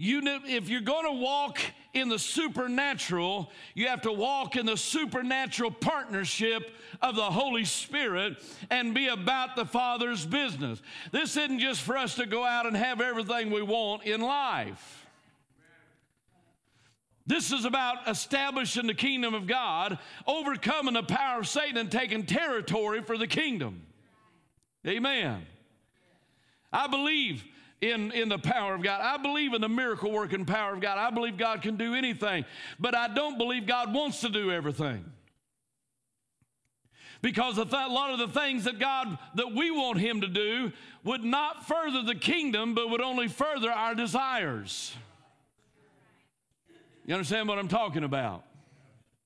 You, 0.00 0.22
if 0.46 0.68
you're 0.68 0.80
going 0.80 1.06
to 1.06 1.20
walk 1.20 1.60
in 1.92 2.08
the 2.08 2.20
supernatural, 2.20 3.50
you 3.74 3.88
have 3.88 4.02
to 4.02 4.12
walk 4.12 4.54
in 4.54 4.64
the 4.64 4.76
supernatural 4.76 5.72
partnership 5.72 6.70
of 7.02 7.16
the 7.16 7.24
Holy 7.24 7.64
Spirit 7.64 8.36
and 8.70 8.94
be 8.94 9.08
about 9.08 9.56
the 9.56 9.64
Father's 9.64 10.24
business. 10.24 10.80
This 11.10 11.36
isn't 11.36 11.58
just 11.58 11.82
for 11.82 11.96
us 11.96 12.14
to 12.14 12.26
go 12.26 12.44
out 12.44 12.64
and 12.64 12.76
have 12.76 13.00
everything 13.00 13.50
we 13.50 13.60
want 13.60 14.04
in 14.04 14.20
life. 14.20 15.04
This 17.26 17.50
is 17.50 17.64
about 17.64 18.08
establishing 18.08 18.86
the 18.86 18.94
kingdom 18.94 19.34
of 19.34 19.48
God, 19.48 19.98
overcoming 20.28 20.94
the 20.94 21.02
power 21.02 21.40
of 21.40 21.48
Satan, 21.48 21.76
and 21.76 21.90
taking 21.90 22.24
territory 22.24 23.02
for 23.02 23.18
the 23.18 23.26
kingdom. 23.26 23.82
Amen. 24.86 25.44
I 26.72 26.86
believe 26.86 27.42
in, 27.80 28.10
in 28.12 28.28
the 28.28 28.38
power 28.38 28.74
of 28.74 28.82
God. 28.82 29.00
I 29.00 29.16
believe 29.22 29.54
in 29.54 29.60
the 29.60 29.68
miracle 29.68 30.10
working 30.10 30.44
power 30.44 30.74
of 30.74 30.80
God. 30.80 30.98
I 30.98 31.10
believe 31.10 31.36
God 31.36 31.62
can 31.62 31.76
do 31.76 31.94
anything, 31.94 32.44
but 32.78 32.94
I 32.94 33.12
don't 33.12 33.38
believe 33.38 33.66
God 33.66 33.94
wants 33.94 34.20
to 34.22 34.28
do 34.28 34.50
everything. 34.50 35.04
Because 37.20 37.58
a 37.58 37.64
lot 37.64 38.12
of 38.12 38.18
the 38.18 38.40
things 38.40 38.64
that 38.64 38.78
God, 38.78 39.18
that 39.34 39.52
we 39.52 39.70
want 39.70 39.98
Him 39.98 40.20
to 40.20 40.28
do, 40.28 40.72
would 41.02 41.24
not 41.24 41.66
further 41.66 42.02
the 42.02 42.14
kingdom, 42.14 42.74
but 42.74 42.90
would 42.90 43.00
only 43.00 43.26
further 43.26 43.70
our 43.70 43.94
desires. 43.94 44.94
You 47.04 47.14
understand 47.14 47.48
what 47.48 47.58
I'm 47.58 47.68
talking 47.68 48.04
about? 48.04 48.44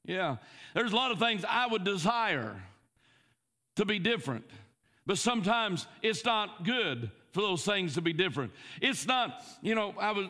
Yeah. 0.05 0.37
There's 0.75 0.93
a 0.93 0.97
lot 0.97 1.11
of 1.11 1.19
things 1.19 1.45
I 1.47 1.67
would 1.67 1.85
desire 1.85 2.63
to 3.77 3.85
be 3.85 3.99
different, 3.99 4.45
but 5.05 5.19
sometimes 5.19 5.87
it's 6.03 6.25
not 6.25 6.65
good 6.65 7.11
for 7.33 7.41
those 7.41 7.65
things 7.65 7.95
to 7.95 8.01
be 8.01 8.13
different. 8.13 8.53
It's 8.81 9.07
not, 9.07 9.43
you 9.63 9.75
know, 9.75 9.95
I 9.99 10.13
was 10.13 10.27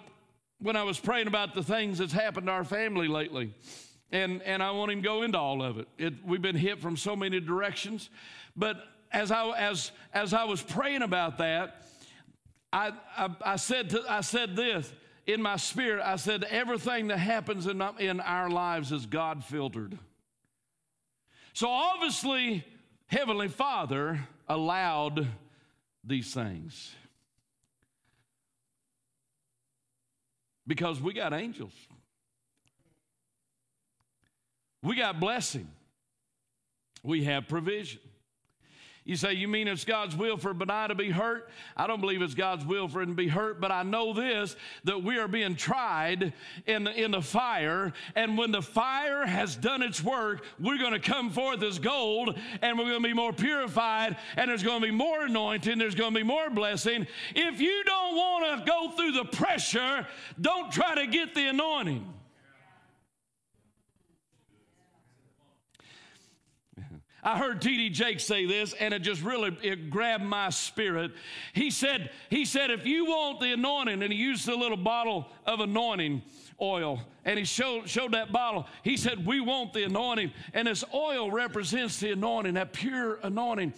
when 0.59 0.77
I 0.77 0.85
was 0.85 0.99
praying 0.99 1.27
about 1.27 1.55
the 1.55 1.63
things 1.63 1.99
that's 1.99 2.13
happened 2.13 2.47
to 2.47 2.53
our 2.53 2.65
family 2.65 3.09
lately, 3.09 3.55
and 4.11 4.43
and 4.43 4.63
I 4.63 4.71
won't 4.71 4.91
even 4.91 5.03
go 5.03 5.23
into 5.23 5.39
all 5.39 5.63
of 5.63 5.79
it. 5.79 5.89
it 5.99 6.15
we've 6.25 6.43
been 6.43 6.57
hit 6.57 6.81
from 6.81 6.97
so 6.97 7.17
many 7.17 7.41
directions, 7.41 8.11
but 8.57 8.77
as 9.13 9.31
I 9.31 9.51
as 9.59 9.93
as 10.13 10.33
I 10.33 10.45
was 10.45 10.63
praying 10.63 11.03
about 11.03 11.39
that, 11.39 11.83
I 12.73 12.93
I, 13.17 13.29
I 13.45 13.57
said 13.57 13.91
to, 13.91 14.05
I 14.09 14.21
said 14.21 14.57
this 14.57 14.93
in 15.27 15.41
my 15.41 15.57
spirit, 15.57 16.03
I 16.05 16.17
said, 16.17 16.45
everything 16.45 17.09
that 17.09 17.19
happens 17.19 17.67
in, 17.67 17.81
in 17.99 18.21
our 18.21 18.51
lives 18.51 18.91
is 18.93 19.07
God 19.07 19.45
filtered. 19.45 19.99
So 21.53 21.69
obviously, 21.69 22.65
Heavenly 23.07 23.49
Father 23.49 24.27
allowed 24.49 25.29
these 26.05 26.33
things. 26.33 26.95
Because 30.67 31.01
we 31.01 31.13
got 31.13 31.33
angels, 31.33 31.73
we 34.83 34.97
got 34.97 35.19
blessing, 35.19 35.69
we 37.03 37.25
have 37.25 37.49
provision. 37.49 38.01
You 39.05 39.17
say, 39.17 39.33
You 39.33 39.49
mean 39.49 39.67
it's 39.67 39.85
God's 39.85 40.15
will 40.15 40.37
for 40.37 40.55
Benai 40.55 40.89
to 40.89 40.95
be 40.95 41.11
hurt? 41.11 41.51
I 41.77 41.89
don't 41.89 42.01
believe 42.01 42.23
it's 42.23 42.35
God's 42.35 42.65
will 42.65 42.87
for 42.87 43.03
him 43.03 43.09
to 43.09 43.15
be 43.15 43.27
hurt, 43.27 43.61
but 43.61 43.73
I 43.73 43.83
know 43.83 44.13
this 44.13 44.55
that 44.85 45.03
we 45.03 45.19
are 45.19 45.27
being 45.27 45.57
tried 45.57 46.33
in 46.67 46.85
the, 46.85 46.93
in 46.93 47.11
the 47.11 47.21
fire. 47.21 47.93
And 48.15 48.39
when 48.39 48.53
the 48.53 48.63
fire 48.63 49.27
has 49.27 49.57
done 49.57 49.83
its 49.83 50.03
work, 50.05 50.45
we're 50.61 50.79
going 50.79 50.93
to 50.93 51.01
come 51.01 51.31
forth 51.31 51.63
as 51.63 51.81
gold 51.81 52.39
and 52.61 52.79
we're 52.79 52.85
going 52.85 53.03
to 53.03 53.09
be 53.09 53.15
more 53.15 53.33
purified 53.33 54.17
and 54.37 54.49
there's 54.49 54.63
going 54.63 54.81
to 54.81 54.87
be 54.87 54.93
more 54.93 55.25
anointing, 55.25 55.79
there's 55.79 55.97
going 55.97 56.15
to 56.15 56.21
be 56.21 56.25
more 56.25 56.49
blessing. 56.51 57.07
If 57.35 57.61
you 57.61 57.83
don't 57.85 58.15
want 58.15 58.61
to 58.61 58.71
go 58.71 58.91
through 58.93 59.13
the 59.13 59.25
pressure, 59.25 60.07
don't 60.41 60.71
try 60.71 60.95
to 60.95 61.09
get 61.09 61.35
the 61.35 61.49
anointing. 61.49 62.07
I 67.25 67.39
heard 67.39 67.63
T.D. 67.63 67.91
Jake 67.91 68.19
say 68.19 68.47
this, 68.47 68.73
and 68.73 68.93
it 68.93 69.01
just 69.01 69.23
really 69.23 69.57
it 69.63 69.91
grabbed 69.91 70.25
my 70.25 70.51
spirit. 70.51 71.13
He 71.53 71.71
said, 71.71 72.11
he 72.31 72.45
said, 72.45 72.71
if 72.71 72.85
you 72.85 73.05
want 73.05 73.39
the 73.39 73.53
anointing, 73.53 74.03
and 74.03 74.13
he 74.13 74.19
used 74.19 74.49
a 74.49 74.57
little 74.57 74.77
bottle 74.77 75.29
of 75.47 75.61
anointing 75.61 76.23
oil, 76.61 77.01
and 77.25 77.39
he 77.39 77.45
showed, 77.45 77.89
showed 77.89 78.13
that 78.13 78.33
bottle. 78.33 78.67
He 78.83 78.97
said, 78.97 79.25
we 79.25 79.41
want 79.41 79.73
the 79.73 79.85
anointing, 79.85 80.33
and 80.53 80.67
this 80.67 80.83
oil 80.93 81.31
represents 81.31 82.01
the 82.01 82.11
anointing, 82.11 82.55
that 82.55 82.73
pure 82.73 83.21
anointing. 83.23 83.73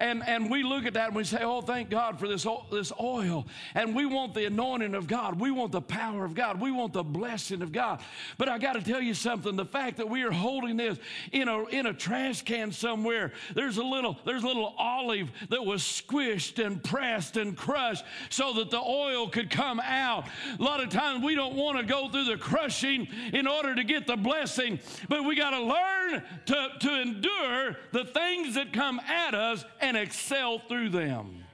And, 0.00 0.26
and 0.26 0.50
we 0.50 0.62
look 0.62 0.86
at 0.86 0.94
that 0.94 1.08
and 1.08 1.16
we 1.16 1.24
say, 1.24 1.40
oh, 1.42 1.60
thank 1.60 1.90
God 1.90 2.18
for 2.18 2.26
this, 2.26 2.46
this 2.72 2.90
oil. 2.98 3.46
And 3.74 3.94
we 3.94 4.06
want 4.06 4.32
the 4.32 4.46
anointing 4.46 4.94
of 4.94 5.06
God. 5.06 5.38
We 5.38 5.50
want 5.50 5.72
the 5.72 5.82
power 5.82 6.24
of 6.24 6.34
God. 6.34 6.58
We 6.58 6.72
want 6.72 6.94
the 6.94 7.02
blessing 7.02 7.60
of 7.60 7.70
God. 7.70 8.00
But 8.38 8.48
I 8.48 8.56
got 8.56 8.72
to 8.72 8.82
tell 8.82 9.02
you 9.02 9.12
something. 9.12 9.56
The 9.56 9.66
fact 9.66 9.98
that 9.98 10.08
we 10.08 10.22
are 10.22 10.30
holding 10.30 10.78
this 10.78 10.98
in 11.32 11.48
a, 11.48 11.64
in 11.66 11.84
a 11.84 11.92
trash 11.92 12.40
can 12.42 12.72
somewhere, 12.72 13.32
there's 13.54 13.76
a 13.76 13.84
little, 13.84 14.18
there's 14.24 14.42
a 14.42 14.46
little 14.46 14.74
olive 14.78 15.30
that 15.50 15.62
was 15.62 15.82
squished 15.82 16.64
and 16.64 16.82
pressed 16.82 17.36
and 17.36 17.54
crushed 17.54 18.04
so 18.30 18.54
that 18.54 18.70
the 18.70 18.80
oil 18.80 19.28
could 19.28 19.50
come 19.50 19.80
out. 19.80 20.26
A 20.58 20.62
lot 20.62 20.82
of 20.82 20.88
times 20.88 21.22
we 21.22 21.34
don't 21.34 21.56
want 21.56 21.76
to 21.78 21.84
go 21.84 22.08
through 22.08 22.24
the 22.24 22.38
crushing 22.38 23.06
in 23.34 23.46
order 23.46 23.74
to 23.74 23.84
get 23.84 24.06
the 24.06 24.16
blessing, 24.16 24.80
but 25.10 25.26
we 25.26 25.36
got 25.36 25.50
to 25.50 25.60
learn 25.60 26.22
to, 26.46 26.68
to 26.80 27.00
endure 27.02 27.76
the 27.92 28.06
things 28.06 28.54
that 28.54 28.72
come 28.72 28.98
at 29.00 29.34
us 29.34 29.62
and 29.80 29.89
and 29.90 29.98
excel 29.98 30.60
through 30.60 30.88
them. 30.88 31.44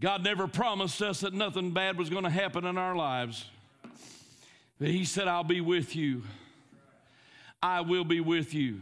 God 0.00 0.24
never 0.24 0.48
promised 0.48 1.00
us 1.00 1.20
that 1.20 1.32
nothing 1.32 1.70
bad 1.70 1.96
was 1.96 2.10
going 2.10 2.24
to 2.24 2.30
happen 2.30 2.64
in 2.64 2.76
our 2.76 2.96
lives. 2.96 3.44
But 4.80 4.88
He 4.88 5.04
said, 5.04 5.28
I'll 5.28 5.44
be 5.44 5.60
with 5.60 5.94
you. 5.94 6.24
I 7.62 7.80
will 7.82 8.04
be 8.04 8.20
with 8.20 8.52
you. 8.52 8.80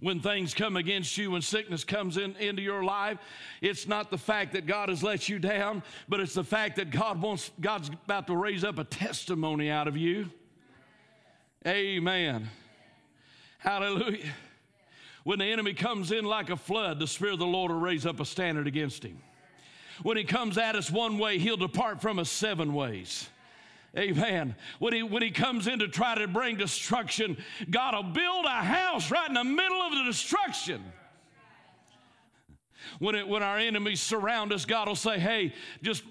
When 0.00 0.20
things 0.20 0.54
come 0.54 0.76
against 0.76 1.16
you, 1.18 1.32
when 1.32 1.42
sickness 1.42 1.82
comes 1.82 2.16
in, 2.16 2.36
into 2.36 2.62
your 2.62 2.84
life, 2.84 3.18
it's 3.60 3.88
not 3.88 4.10
the 4.10 4.18
fact 4.18 4.52
that 4.52 4.66
God 4.66 4.90
has 4.90 5.02
let 5.02 5.28
you 5.28 5.40
down, 5.40 5.82
but 6.08 6.20
it's 6.20 6.34
the 6.34 6.44
fact 6.44 6.76
that 6.76 6.90
God 6.90 7.20
wants, 7.20 7.50
God's 7.60 7.88
about 7.88 8.28
to 8.28 8.36
raise 8.36 8.62
up 8.62 8.78
a 8.78 8.84
testimony 8.84 9.70
out 9.70 9.88
of 9.88 9.96
you. 9.96 10.30
Amen. 11.66 12.48
Hallelujah. 13.58 14.32
When 15.28 15.40
the 15.40 15.44
enemy 15.44 15.74
comes 15.74 16.10
in 16.10 16.24
like 16.24 16.48
a 16.48 16.56
flood, 16.56 16.98
the 16.98 17.06
Spirit 17.06 17.34
of 17.34 17.38
the 17.38 17.44
Lord 17.44 17.70
will 17.70 17.78
raise 17.78 18.06
up 18.06 18.18
a 18.18 18.24
standard 18.24 18.66
against 18.66 19.04
him. 19.04 19.20
When 20.02 20.16
he 20.16 20.24
comes 20.24 20.56
at 20.56 20.74
us 20.74 20.90
one 20.90 21.18
way, 21.18 21.38
he'll 21.38 21.58
depart 21.58 22.00
from 22.00 22.18
us 22.18 22.30
seven 22.30 22.72
ways. 22.72 23.28
Amen. 23.94 24.56
When 24.78 24.94
he, 24.94 25.02
when 25.02 25.20
he 25.20 25.30
comes 25.30 25.66
in 25.66 25.80
to 25.80 25.88
try 25.88 26.14
to 26.14 26.26
bring 26.28 26.56
destruction, 26.56 27.36
God 27.68 27.94
will 27.94 28.10
build 28.14 28.46
a 28.46 28.62
house 28.64 29.10
right 29.10 29.28
in 29.28 29.34
the 29.34 29.44
middle 29.44 29.82
of 29.82 29.92
the 29.92 30.04
destruction. 30.04 30.82
When, 32.98 33.14
it, 33.14 33.28
when 33.28 33.42
our 33.42 33.58
enemies 33.58 34.00
surround 34.00 34.54
us, 34.54 34.64
God 34.64 34.88
will 34.88 34.96
say, 34.96 35.18
Hey, 35.18 35.52
just 35.82 36.04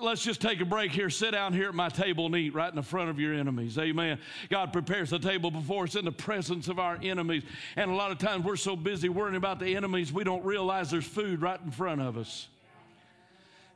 let's 0.00 0.22
just 0.22 0.40
take 0.40 0.60
a 0.60 0.64
break 0.64 0.92
here. 0.92 1.10
Sit 1.10 1.32
down 1.32 1.52
here 1.52 1.68
at 1.68 1.74
my 1.74 1.88
table 1.88 2.26
and 2.26 2.36
eat 2.36 2.54
right 2.54 2.68
in 2.68 2.76
the 2.76 2.82
front 2.82 3.10
of 3.10 3.18
your 3.18 3.34
enemies. 3.34 3.78
Amen. 3.78 4.18
God 4.48 4.72
prepares 4.72 5.10
the 5.10 5.18
table 5.18 5.50
before 5.50 5.84
us 5.84 5.94
in 5.94 6.04
the 6.04 6.12
presence 6.12 6.68
of 6.68 6.78
our 6.78 6.98
enemies. 7.02 7.42
And 7.76 7.90
a 7.90 7.94
lot 7.94 8.10
of 8.10 8.18
times 8.18 8.44
we're 8.44 8.56
so 8.56 8.76
busy 8.76 9.08
worrying 9.08 9.36
about 9.36 9.58
the 9.58 9.76
enemies, 9.76 10.12
we 10.12 10.24
don't 10.24 10.44
realize 10.44 10.90
there's 10.90 11.06
food 11.06 11.42
right 11.42 11.60
in 11.64 11.70
front 11.70 12.00
of 12.00 12.16
us. 12.16 12.48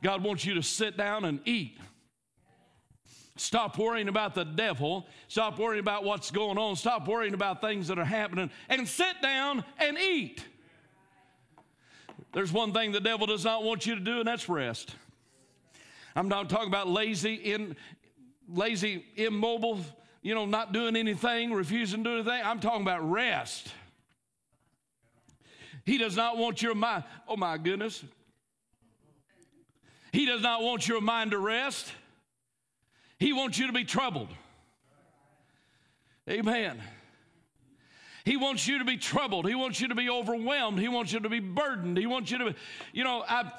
God 0.03 0.23
wants 0.23 0.45
you 0.45 0.55
to 0.55 0.63
sit 0.63 0.97
down 0.97 1.25
and 1.25 1.39
eat. 1.45 1.79
Stop 3.37 3.77
worrying 3.77 4.07
about 4.07 4.33
the 4.33 4.45
devil. 4.45 5.07
Stop 5.27 5.59
worrying 5.59 5.81
about 5.81 6.03
what's 6.03 6.31
going 6.31 6.57
on. 6.57 6.75
Stop 6.75 7.07
worrying 7.07 7.33
about 7.33 7.59
things 7.59 7.87
that 7.87 7.99
are 7.99 8.05
happening 8.05 8.49
and 8.69 8.87
sit 8.87 9.21
down 9.21 9.63
and 9.77 9.97
eat. 9.97 10.45
There's 12.33 12.51
one 12.51 12.71
thing 12.71 12.91
the 12.91 12.99
devil 12.99 13.27
does 13.27 13.43
not 13.43 13.63
want 13.63 13.85
you 13.85 13.95
to 13.95 14.01
do, 14.01 14.19
and 14.19 14.27
that's 14.27 14.47
rest. 14.47 14.95
I'm 16.15 16.29
not 16.29 16.49
talking 16.49 16.67
about 16.67 16.87
lazy, 16.87 17.35
in, 17.35 17.75
lazy, 18.47 19.05
immobile, 19.15 19.79
you 20.21 20.33
know, 20.33 20.45
not 20.45 20.71
doing 20.71 20.95
anything, 20.95 21.53
refusing 21.53 22.03
to 22.03 22.09
do 22.09 22.15
anything. 22.15 22.41
I'm 22.45 22.59
talking 22.59 22.81
about 22.81 23.09
rest. 23.09 23.67
He 25.85 25.97
does 25.97 26.15
not 26.15 26.37
want 26.37 26.61
your 26.61 26.73
mind. 26.73 27.03
Oh 27.27 27.37
my 27.37 27.57
goodness. 27.57 28.03
He 30.11 30.25
does 30.25 30.41
not 30.41 30.63
want 30.63 30.87
your 30.87 31.01
mind 31.01 31.31
to 31.31 31.37
rest. 31.37 31.91
He 33.19 33.33
wants 33.33 33.59
you 33.59 33.67
to 33.67 33.73
be 33.73 33.83
troubled. 33.83 34.29
Amen. 36.29 36.81
He 38.23 38.37
wants 38.37 38.67
you 38.67 38.79
to 38.79 38.85
be 38.85 38.97
troubled. 38.97 39.47
He 39.47 39.53
wants 39.53 39.79
you 39.79 39.89
to 39.89 39.95
be 39.95 40.09
overwhelmed. 40.09 40.79
He 40.79 40.87
wants 40.87 41.13
you 41.13 41.19
to 41.19 41.29
be 41.29 41.39
burdened. 41.39 41.97
He 41.97 42.07
wants 42.07 42.31
you 42.31 42.39
to 42.39 42.45
be, 42.45 42.55
you 42.91 43.03
know, 43.03 43.23
I, 43.27 43.51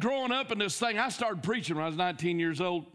growing 0.00 0.32
up 0.32 0.52
in 0.52 0.58
this 0.58 0.78
thing, 0.78 0.98
I 0.98 1.08
started 1.08 1.42
preaching 1.42 1.76
when 1.76 1.84
I 1.84 1.88
was 1.88 1.96
19 1.96 2.38
years 2.38 2.60
old. 2.60 2.86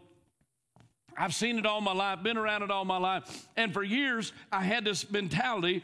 I've 1.16 1.34
seen 1.34 1.58
it 1.58 1.66
all 1.66 1.80
my 1.80 1.92
life, 1.92 2.22
been 2.22 2.36
around 2.36 2.62
it 2.62 2.70
all 2.70 2.84
my 2.84 2.96
life. 2.96 3.48
And 3.56 3.72
for 3.72 3.82
years, 3.82 4.32
I 4.50 4.62
had 4.62 4.84
this 4.84 5.10
mentality 5.10 5.82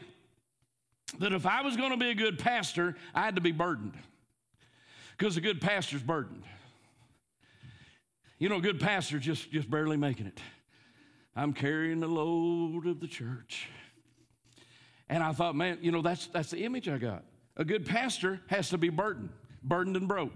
that 1.19 1.33
if 1.33 1.45
I 1.45 1.61
was 1.61 1.77
going 1.77 1.91
to 1.91 1.97
be 1.97 2.09
a 2.09 2.15
good 2.15 2.39
pastor, 2.39 2.95
I 3.13 3.21
had 3.21 3.35
to 3.35 3.41
be 3.41 3.51
burdened. 3.51 3.93
Because 5.17 5.37
a 5.37 5.41
good 5.41 5.61
pastor's 5.61 6.01
burdened. 6.01 6.43
You 8.39 8.49
know, 8.49 8.57
a 8.57 8.61
good 8.61 8.79
pastor 8.79 9.19
just, 9.19 9.51
just 9.51 9.69
barely 9.69 9.97
making 9.97 10.27
it. 10.27 10.39
I'm 11.35 11.53
carrying 11.53 11.99
the 11.99 12.07
load 12.07 12.85
of 12.87 12.99
the 12.99 13.07
church. 13.07 13.67
And 15.09 15.23
I 15.23 15.31
thought, 15.31 15.55
man, 15.55 15.79
you 15.81 15.91
know, 15.91 16.01
that's, 16.01 16.27
that's 16.27 16.51
the 16.51 16.63
image 16.63 16.89
I 16.89 16.97
got. 16.97 17.23
A 17.55 17.65
good 17.65 17.85
pastor 17.85 18.41
has 18.47 18.69
to 18.69 18.77
be 18.77 18.89
burdened, 18.89 19.29
burdened 19.63 19.95
and 19.95 20.07
broke. 20.07 20.33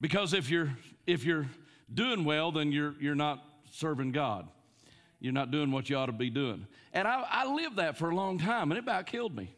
Because 0.00 0.34
if 0.34 0.50
you're 0.50 0.70
if 1.06 1.24
you're 1.24 1.46
doing 1.92 2.24
well, 2.24 2.52
then 2.52 2.72
you're 2.72 2.94
you're 3.00 3.14
not 3.14 3.42
serving 3.70 4.12
God. 4.12 4.48
You're 5.20 5.32
not 5.32 5.50
doing 5.50 5.70
what 5.70 5.88
you 5.88 5.96
ought 5.96 6.06
to 6.06 6.12
be 6.12 6.28
doing. 6.28 6.66
And 6.92 7.08
I, 7.08 7.24
I 7.28 7.52
lived 7.52 7.76
that 7.76 7.96
for 7.96 8.10
a 8.10 8.14
long 8.14 8.38
time, 8.38 8.70
and 8.70 8.78
it 8.78 8.84
about 8.84 9.06
killed 9.06 9.34
me 9.34 9.54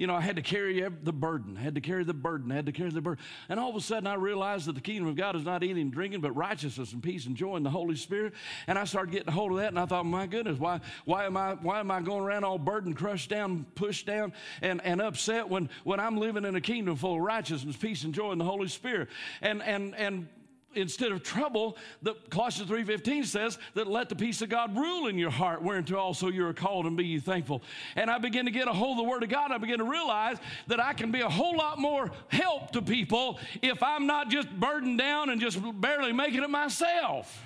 you 0.00 0.06
know, 0.06 0.14
I 0.14 0.22
had 0.22 0.36
to 0.36 0.42
carry 0.42 0.80
the 0.80 1.12
burden, 1.12 1.58
I 1.58 1.60
had 1.60 1.74
to 1.74 1.82
carry 1.82 2.04
the 2.04 2.14
burden, 2.14 2.50
I 2.50 2.54
had 2.54 2.64
to 2.64 2.72
carry 2.72 2.88
the 2.88 3.02
burden. 3.02 3.22
And 3.50 3.60
all 3.60 3.68
of 3.68 3.76
a 3.76 3.82
sudden, 3.82 4.06
I 4.06 4.14
realized 4.14 4.64
that 4.64 4.72
the 4.72 4.80
kingdom 4.80 5.06
of 5.08 5.14
God 5.14 5.36
is 5.36 5.44
not 5.44 5.62
eating 5.62 5.82
and 5.82 5.92
drinking, 5.92 6.22
but 6.22 6.34
righteousness 6.34 6.94
and 6.94 7.02
peace 7.02 7.26
and 7.26 7.36
joy 7.36 7.56
in 7.56 7.62
the 7.62 7.70
Holy 7.70 7.96
Spirit. 7.96 8.32
And 8.66 8.78
I 8.78 8.84
started 8.84 9.12
getting 9.12 9.28
a 9.28 9.32
hold 9.32 9.52
of 9.52 9.58
that, 9.58 9.68
and 9.68 9.78
I 9.78 9.84
thought, 9.84 10.06
my 10.06 10.26
goodness, 10.26 10.58
why, 10.58 10.80
why, 11.04 11.26
am, 11.26 11.36
I, 11.36 11.52
why 11.52 11.80
am 11.80 11.90
I 11.90 12.00
going 12.00 12.22
around 12.22 12.44
all 12.44 12.56
burdened, 12.56 12.96
crushed 12.96 13.28
down, 13.28 13.66
pushed 13.74 14.06
down, 14.06 14.32
and, 14.62 14.80
and 14.84 15.02
upset 15.02 15.50
when, 15.50 15.68
when 15.84 16.00
I'm 16.00 16.16
living 16.16 16.46
in 16.46 16.56
a 16.56 16.62
kingdom 16.62 16.96
full 16.96 17.16
of 17.16 17.20
righteousness, 17.20 17.76
peace, 17.76 18.02
and 18.02 18.14
joy 18.14 18.32
in 18.32 18.38
the 18.38 18.44
Holy 18.44 18.68
Spirit? 18.68 19.10
And, 19.42 19.62
and, 19.62 19.94
and 19.96 20.28
instead 20.74 21.12
of 21.12 21.22
trouble, 21.22 21.76
the 22.02 22.14
Colossians 22.30 22.70
3.15 22.70 23.26
says 23.26 23.58
that 23.74 23.86
let 23.86 24.08
the 24.08 24.16
peace 24.16 24.42
of 24.42 24.48
God 24.48 24.76
rule 24.76 25.06
in 25.08 25.18
your 25.18 25.30
heart, 25.30 25.62
whereunto 25.62 25.96
also 25.96 26.28
you 26.28 26.46
are 26.46 26.52
called 26.52 26.86
and 26.86 26.96
be 26.96 27.04
ye 27.04 27.18
thankful. 27.18 27.62
And 27.96 28.10
I 28.10 28.18
begin 28.18 28.44
to 28.44 28.50
get 28.50 28.68
a 28.68 28.72
hold 28.72 28.98
of 28.98 29.04
the 29.04 29.10
Word 29.10 29.22
of 29.22 29.28
God. 29.28 29.52
I 29.52 29.58
begin 29.58 29.78
to 29.78 29.84
realize 29.84 30.36
that 30.68 30.80
I 30.80 30.92
can 30.92 31.10
be 31.10 31.20
a 31.20 31.28
whole 31.28 31.56
lot 31.56 31.78
more 31.78 32.10
help 32.28 32.70
to 32.72 32.82
people 32.82 33.38
if 33.62 33.82
I'm 33.82 34.06
not 34.06 34.30
just 34.30 34.48
burdened 34.50 34.98
down 34.98 35.30
and 35.30 35.40
just 35.40 35.58
barely 35.80 36.12
making 36.12 36.42
it 36.42 36.50
myself. 36.50 37.44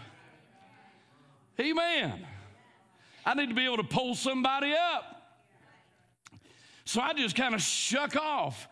Amen. 1.58 2.26
I 3.24 3.34
need 3.34 3.48
to 3.48 3.54
be 3.54 3.64
able 3.64 3.78
to 3.78 3.84
pull 3.84 4.14
somebody 4.14 4.72
up. 4.72 5.22
So 6.84 7.00
I 7.00 7.14
just 7.14 7.34
kind 7.34 7.54
of 7.54 7.62
shuck 7.62 8.16
off 8.16 8.68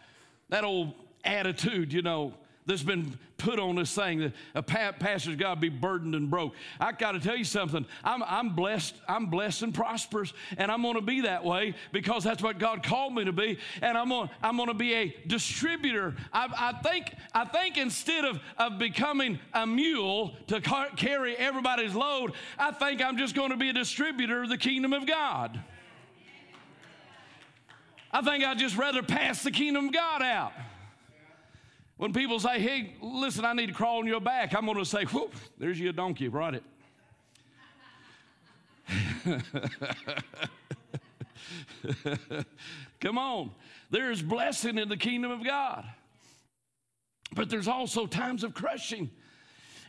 that 0.50 0.64
old 0.64 0.92
attitude, 1.24 1.92
you 1.92 2.02
know, 2.02 2.34
that's 2.66 2.82
been 2.82 3.18
put 3.38 3.58
on 3.58 3.74
this 3.74 3.92
thing 3.92 4.20
that 4.20 4.32
a 4.54 4.62
pastor's 4.62 5.34
got 5.34 5.54
to 5.54 5.60
be 5.60 5.68
burdened 5.68 6.14
and 6.14 6.30
broke. 6.30 6.54
I 6.78 6.92
got 6.92 7.12
to 7.12 7.20
tell 7.20 7.34
you 7.34 7.44
something. 7.44 7.84
I'm, 8.04 8.22
I'm 8.22 8.50
blessed. 8.50 8.94
I'm 9.08 9.26
blessed 9.26 9.62
and 9.62 9.74
prosperous, 9.74 10.32
and 10.56 10.70
I'm 10.70 10.82
going 10.82 10.94
to 10.94 11.00
be 11.00 11.22
that 11.22 11.44
way 11.44 11.74
because 11.90 12.22
that's 12.22 12.42
what 12.42 12.58
God 12.58 12.84
called 12.84 13.14
me 13.14 13.24
to 13.24 13.32
be. 13.32 13.58
And 13.80 13.98
I'm 13.98 14.10
going 14.10 14.30
I'm 14.42 14.56
going 14.56 14.68
to 14.68 14.74
be 14.74 14.94
a 14.94 15.16
distributor. 15.26 16.14
I, 16.32 16.48
I, 16.56 16.82
think 16.82 17.14
I 17.34 17.44
think 17.44 17.78
instead 17.78 18.24
of, 18.24 18.38
of 18.58 18.78
becoming 18.78 19.40
a 19.52 19.66
mule 19.66 20.36
to 20.46 20.60
car- 20.60 20.90
carry 20.96 21.36
everybody's 21.36 21.94
load, 21.94 22.32
I 22.58 22.70
think 22.70 23.02
I'm 23.02 23.18
just 23.18 23.34
going 23.34 23.50
to 23.50 23.56
be 23.56 23.70
a 23.70 23.74
distributor 23.74 24.44
of 24.44 24.50
the 24.50 24.58
kingdom 24.58 24.92
of 24.92 25.06
God. 25.06 25.60
I 28.12 28.20
think 28.20 28.44
I'd 28.44 28.58
just 28.58 28.76
rather 28.76 29.02
pass 29.02 29.42
the 29.42 29.50
kingdom 29.50 29.86
of 29.86 29.92
God 29.92 30.22
out. 30.22 30.52
When 32.02 32.12
people 32.12 32.40
say, 32.40 32.58
hey, 32.58 32.96
listen, 33.00 33.44
I 33.44 33.52
need 33.52 33.68
to 33.68 33.72
crawl 33.72 34.00
on 34.00 34.08
your 34.08 34.20
back, 34.20 34.56
I'm 34.56 34.64
going 34.64 34.76
to 34.76 34.84
say, 34.84 35.04
whoop, 35.04 35.32
there's 35.56 35.78
your 35.78 35.92
donkey, 35.92 36.26
brought 36.26 36.56
it. 36.56 36.64
Come 43.00 43.18
on. 43.18 43.52
There's 43.90 44.20
blessing 44.20 44.78
in 44.78 44.88
the 44.88 44.96
kingdom 44.96 45.30
of 45.30 45.44
God. 45.44 45.84
But 47.36 47.48
there's 47.48 47.68
also 47.68 48.06
times 48.06 48.42
of 48.42 48.52
crushing. 48.52 49.08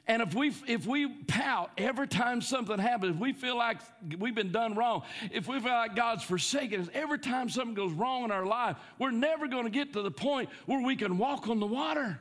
And 0.05 0.21
if 0.21 0.35
we 0.35 0.53
if 0.67 0.85
we 0.85 1.07
pout 1.07 1.71
every 1.77 2.07
time 2.07 2.41
something 2.41 2.77
happens, 2.77 3.15
if 3.15 3.21
we 3.21 3.31
feel 3.31 3.57
like 3.57 3.77
we've 4.19 4.35
been 4.35 4.51
done 4.51 4.75
wrong, 4.75 5.03
if 5.31 5.47
we 5.47 5.59
feel 5.61 5.71
like 5.71 5.95
God's 5.95 6.23
forsaken 6.23 6.81
us, 6.81 6.89
every 6.93 7.19
time 7.19 7.47
something 7.47 7.73
goes 7.73 7.93
wrong 7.93 8.25
in 8.25 8.31
our 8.31 8.45
life, 8.45 8.75
we're 8.99 9.11
never 9.11 9.47
going 9.47 9.63
to 9.63 9.69
get 9.69 9.93
to 9.93 10.01
the 10.01 10.11
point 10.11 10.49
where 10.65 10.83
we 10.83 10.97
can 10.97 11.17
walk 11.17 11.47
on 11.47 11.61
the 11.61 11.65
water. 11.65 12.19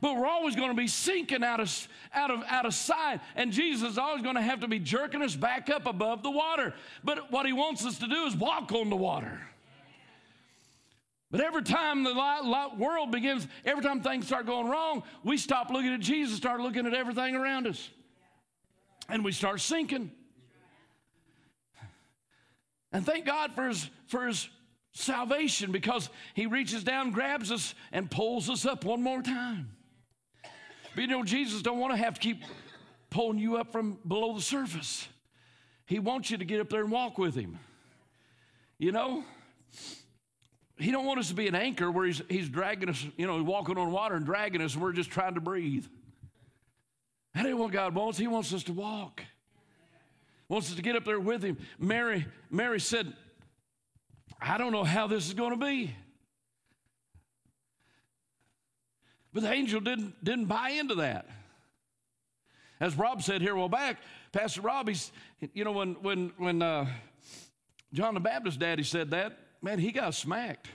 But 0.00 0.16
we're 0.16 0.26
always 0.26 0.54
going 0.54 0.70
to 0.70 0.76
be 0.76 0.86
sinking 0.86 1.42
out 1.42 1.60
of, 1.60 1.88
out 2.14 2.30
of, 2.30 2.42
out 2.46 2.66
of 2.66 2.74
sight. 2.74 3.20
And 3.34 3.52
Jesus 3.52 3.92
is 3.92 3.98
always 3.98 4.22
going 4.22 4.36
to 4.36 4.42
have 4.42 4.60
to 4.60 4.68
be 4.68 4.78
jerking 4.78 5.22
us 5.22 5.34
back 5.34 5.70
up 5.70 5.86
above 5.86 6.22
the 6.22 6.30
water. 6.30 6.74
But 7.02 7.32
what 7.32 7.46
he 7.46 7.52
wants 7.52 7.84
us 7.84 7.98
to 7.98 8.06
do 8.06 8.26
is 8.26 8.36
walk 8.36 8.70
on 8.72 8.90
the 8.90 8.96
water. 8.96 9.40
But 11.30 11.42
every 11.42 11.62
time 11.62 12.04
the 12.04 12.14
world 12.78 13.10
begins, 13.10 13.46
every 13.64 13.82
time 13.82 14.00
things 14.00 14.26
start 14.26 14.46
going 14.46 14.68
wrong, 14.68 15.02
we 15.22 15.36
stop 15.36 15.70
looking 15.70 15.92
at 15.92 16.00
Jesus, 16.00 16.36
start 16.38 16.60
looking 16.60 16.86
at 16.86 16.94
everything 16.94 17.36
around 17.36 17.66
us. 17.66 17.90
And 19.10 19.24
we 19.24 19.32
start 19.32 19.60
sinking. 19.60 20.10
And 22.92 23.04
thank 23.04 23.26
God 23.26 23.54
for 23.54 23.68
his, 23.68 23.90
for 24.06 24.26
his 24.26 24.48
salvation 24.92 25.70
because 25.70 26.08
he 26.32 26.46
reaches 26.46 26.82
down, 26.82 27.10
grabs 27.10 27.52
us, 27.52 27.74
and 27.92 28.10
pulls 28.10 28.48
us 28.48 28.64
up 28.64 28.84
one 28.84 29.02
more 29.02 29.20
time. 29.20 29.70
But 30.94 31.02
you 31.02 31.06
know, 31.08 31.22
Jesus 31.22 31.60
don't 31.60 31.78
want 31.78 31.92
to 31.92 31.98
have 31.98 32.14
to 32.14 32.20
keep 32.20 32.42
pulling 33.10 33.38
you 33.38 33.58
up 33.58 33.70
from 33.70 33.98
below 34.06 34.34
the 34.34 34.40
surface. 34.40 35.06
He 35.84 35.98
wants 35.98 36.30
you 36.30 36.38
to 36.38 36.44
get 36.44 36.60
up 36.60 36.70
there 36.70 36.82
and 36.82 36.90
walk 36.90 37.18
with 37.18 37.34
him. 37.34 37.58
You 38.78 38.92
know? 38.92 39.24
He 40.78 40.92
don't 40.92 41.04
want 41.04 41.18
us 41.18 41.28
to 41.28 41.34
be 41.34 41.48
an 41.48 41.54
anchor 41.54 41.90
where 41.90 42.06
he's, 42.06 42.22
he's 42.28 42.48
dragging 42.48 42.88
us, 42.88 43.04
you 43.16 43.26
know, 43.26 43.42
walking 43.42 43.76
on 43.78 43.90
water 43.90 44.14
and 44.14 44.24
dragging 44.24 44.60
us 44.62 44.74
and 44.74 44.82
we're 44.82 44.92
just 44.92 45.10
trying 45.10 45.34
to 45.34 45.40
breathe. 45.40 45.86
That 47.34 47.46
ain't 47.46 47.58
what 47.58 47.72
God 47.72 47.94
wants. 47.94 48.18
He 48.18 48.26
wants 48.26 48.52
us 48.52 48.62
to 48.64 48.72
walk. 48.72 49.22
Wants 50.48 50.70
us 50.70 50.76
to 50.76 50.82
get 50.82 50.96
up 50.96 51.04
there 51.04 51.20
with 51.20 51.42
him. 51.42 51.58
Mary, 51.78 52.26
Mary 52.50 52.80
said, 52.80 53.12
I 54.40 54.56
don't 54.56 54.72
know 54.72 54.84
how 54.84 55.08
this 55.08 55.26
is 55.26 55.34
going 55.34 55.50
to 55.50 55.64
be. 55.64 55.94
But 59.32 59.42
the 59.42 59.52
angel 59.52 59.80
didn't, 59.80 60.24
didn't 60.24 60.46
buy 60.46 60.70
into 60.70 60.96
that. 60.96 61.26
As 62.80 62.96
Rob 62.96 63.22
said 63.22 63.42
here 63.42 63.54
a 63.54 63.58
while 63.58 63.68
back, 63.68 63.98
Pastor 64.32 64.60
Rob, 64.60 64.88
he's, 64.88 65.10
you 65.52 65.64
know, 65.64 65.72
when, 65.72 65.94
when, 66.02 66.32
when 66.38 66.62
uh, 66.62 66.86
John 67.92 68.14
the 68.14 68.20
Baptist 68.20 68.60
daddy 68.60 68.84
said 68.84 69.10
that, 69.10 69.36
man, 69.62 69.78
he 69.78 69.92
got 69.92 70.14
smacked. 70.14 70.68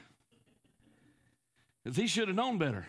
Because 1.83 1.97
he 1.97 2.07
should 2.07 2.27
have 2.27 2.37
known 2.37 2.57
better. 2.57 2.85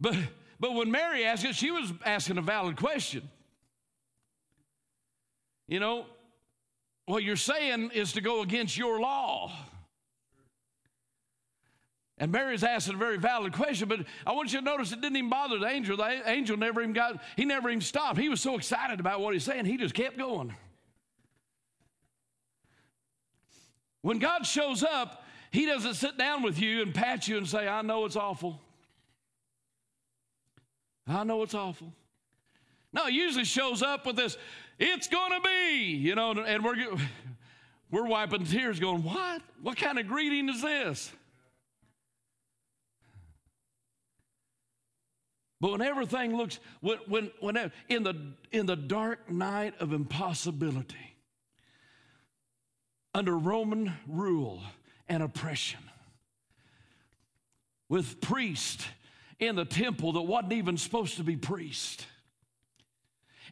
But, 0.00 0.16
but 0.58 0.74
when 0.74 0.90
Mary 0.90 1.24
asked 1.24 1.44
it, 1.44 1.54
she 1.54 1.70
was 1.70 1.92
asking 2.04 2.38
a 2.38 2.42
valid 2.42 2.76
question. 2.76 3.28
You 5.66 5.80
know, 5.80 6.06
what 7.06 7.22
you're 7.22 7.36
saying 7.36 7.90
is 7.94 8.12
to 8.12 8.20
go 8.20 8.42
against 8.42 8.76
your 8.76 9.00
law. 9.00 9.52
And 12.20 12.32
Mary's 12.32 12.64
asking 12.64 12.94
a 12.94 12.98
very 12.98 13.16
valid 13.16 13.52
question, 13.52 13.88
but 13.88 14.00
I 14.26 14.32
want 14.32 14.52
you 14.52 14.58
to 14.58 14.64
notice 14.64 14.92
it 14.92 15.00
didn't 15.00 15.16
even 15.16 15.30
bother 15.30 15.58
the 15.58 15.66
angel. 15.66 15.96
The 15.96 16.28
angel 16.28 16.56
never 16.56 16.80
even 16.80 16.92
got, 16.92 17.22
he 17.36 17.44
never 17.44 17.70
even 17.70 17.80
stopped. 17.80 18.18
He 18.18 18.28
was 18.28 18.40
so 18.40 18.56
excited 18.56 18.98
about 18.98 19.20
what 19.20 19.34
he's 19.34 19.44
saying, 19.44 19.66
he 19.66 19.76
just 19.76 19.94
kept 19.94 20.18
going. 20.18 20.54
When 24.08 24.18
God 24.18 24.46
shows 24.46 24.82
up, 24.82 25.22
He 25.50 25.66
doesn't 25.66 25.92
sit 25.92 26.16
down 26.16 26.42
with 26.42 26.58
you 26.58 26.80
and 26.80 26.94
pat 26.94 27.28
you 27.28 27.36
and 27.36 27.46
say, 27.46 27.68
I 27.68 27.82
know 27.82 28.06
it's 28.06 28.16
awful. 28.16 28.58
I 31.06 31.24
know 31.24 31.42
it's 31.42 31.52
awful. 31.52 31.92
No, 32.90 33.04
He 33.04 33.16
usually 33.16 33.44
shows 33.44 33.82
up 33.82 34.06
with 34.06 34.16
this, 34.16 34.38
it's 34.78 35.08
going 35.08 35.32
to 35.32 35.46
be, 35.46 35.90
you 35.96 36.14
know, 36.14 36.30
and 36.30 36.64
we're, 36.64 36.86
we're 37.90 38.06
wiping 38.06 38.46
tears 38.46 38.80
going, 38.80 39.02
What? 39.02 39.42
What 39.60 39.76
kind 39.76 39.98
of 39.98 40.06
greeting 40.06 40.48
is 40.48 40.62
this? 40.62 41.12
But 45.60 45.72
when 45.72 45.82
everything 45.82 46.34
looks, 46.34 46.60
when, 46.80 46.96
when, 47.08 47.30
when 47.40 47.70
in, 47.90 48.04
the, 48.04 48.14
in 48.52 48.64
the 48.64 48.76
dark 48.76 49.30
night 49.30 49.74
of 49.80 49.92
impossibility, 49.92 51.17
under 53.14 53.36
Roman 53.36 53.92
rule 54.06 54.62
and 55.08 55.22
oppression, 55.22 55.80
with 57.88 58.20
priests 58.20 58.86
in 59.38 59.56
the 59.56 59.64
temple 59.64 60.12
that 60.12 60.22
wasn't 60.22 60.52
even 60.52 60.76
supposed 60.76 61.16
to 61.16 61.24
be 61.24 61.36
priests. 61.36 62.06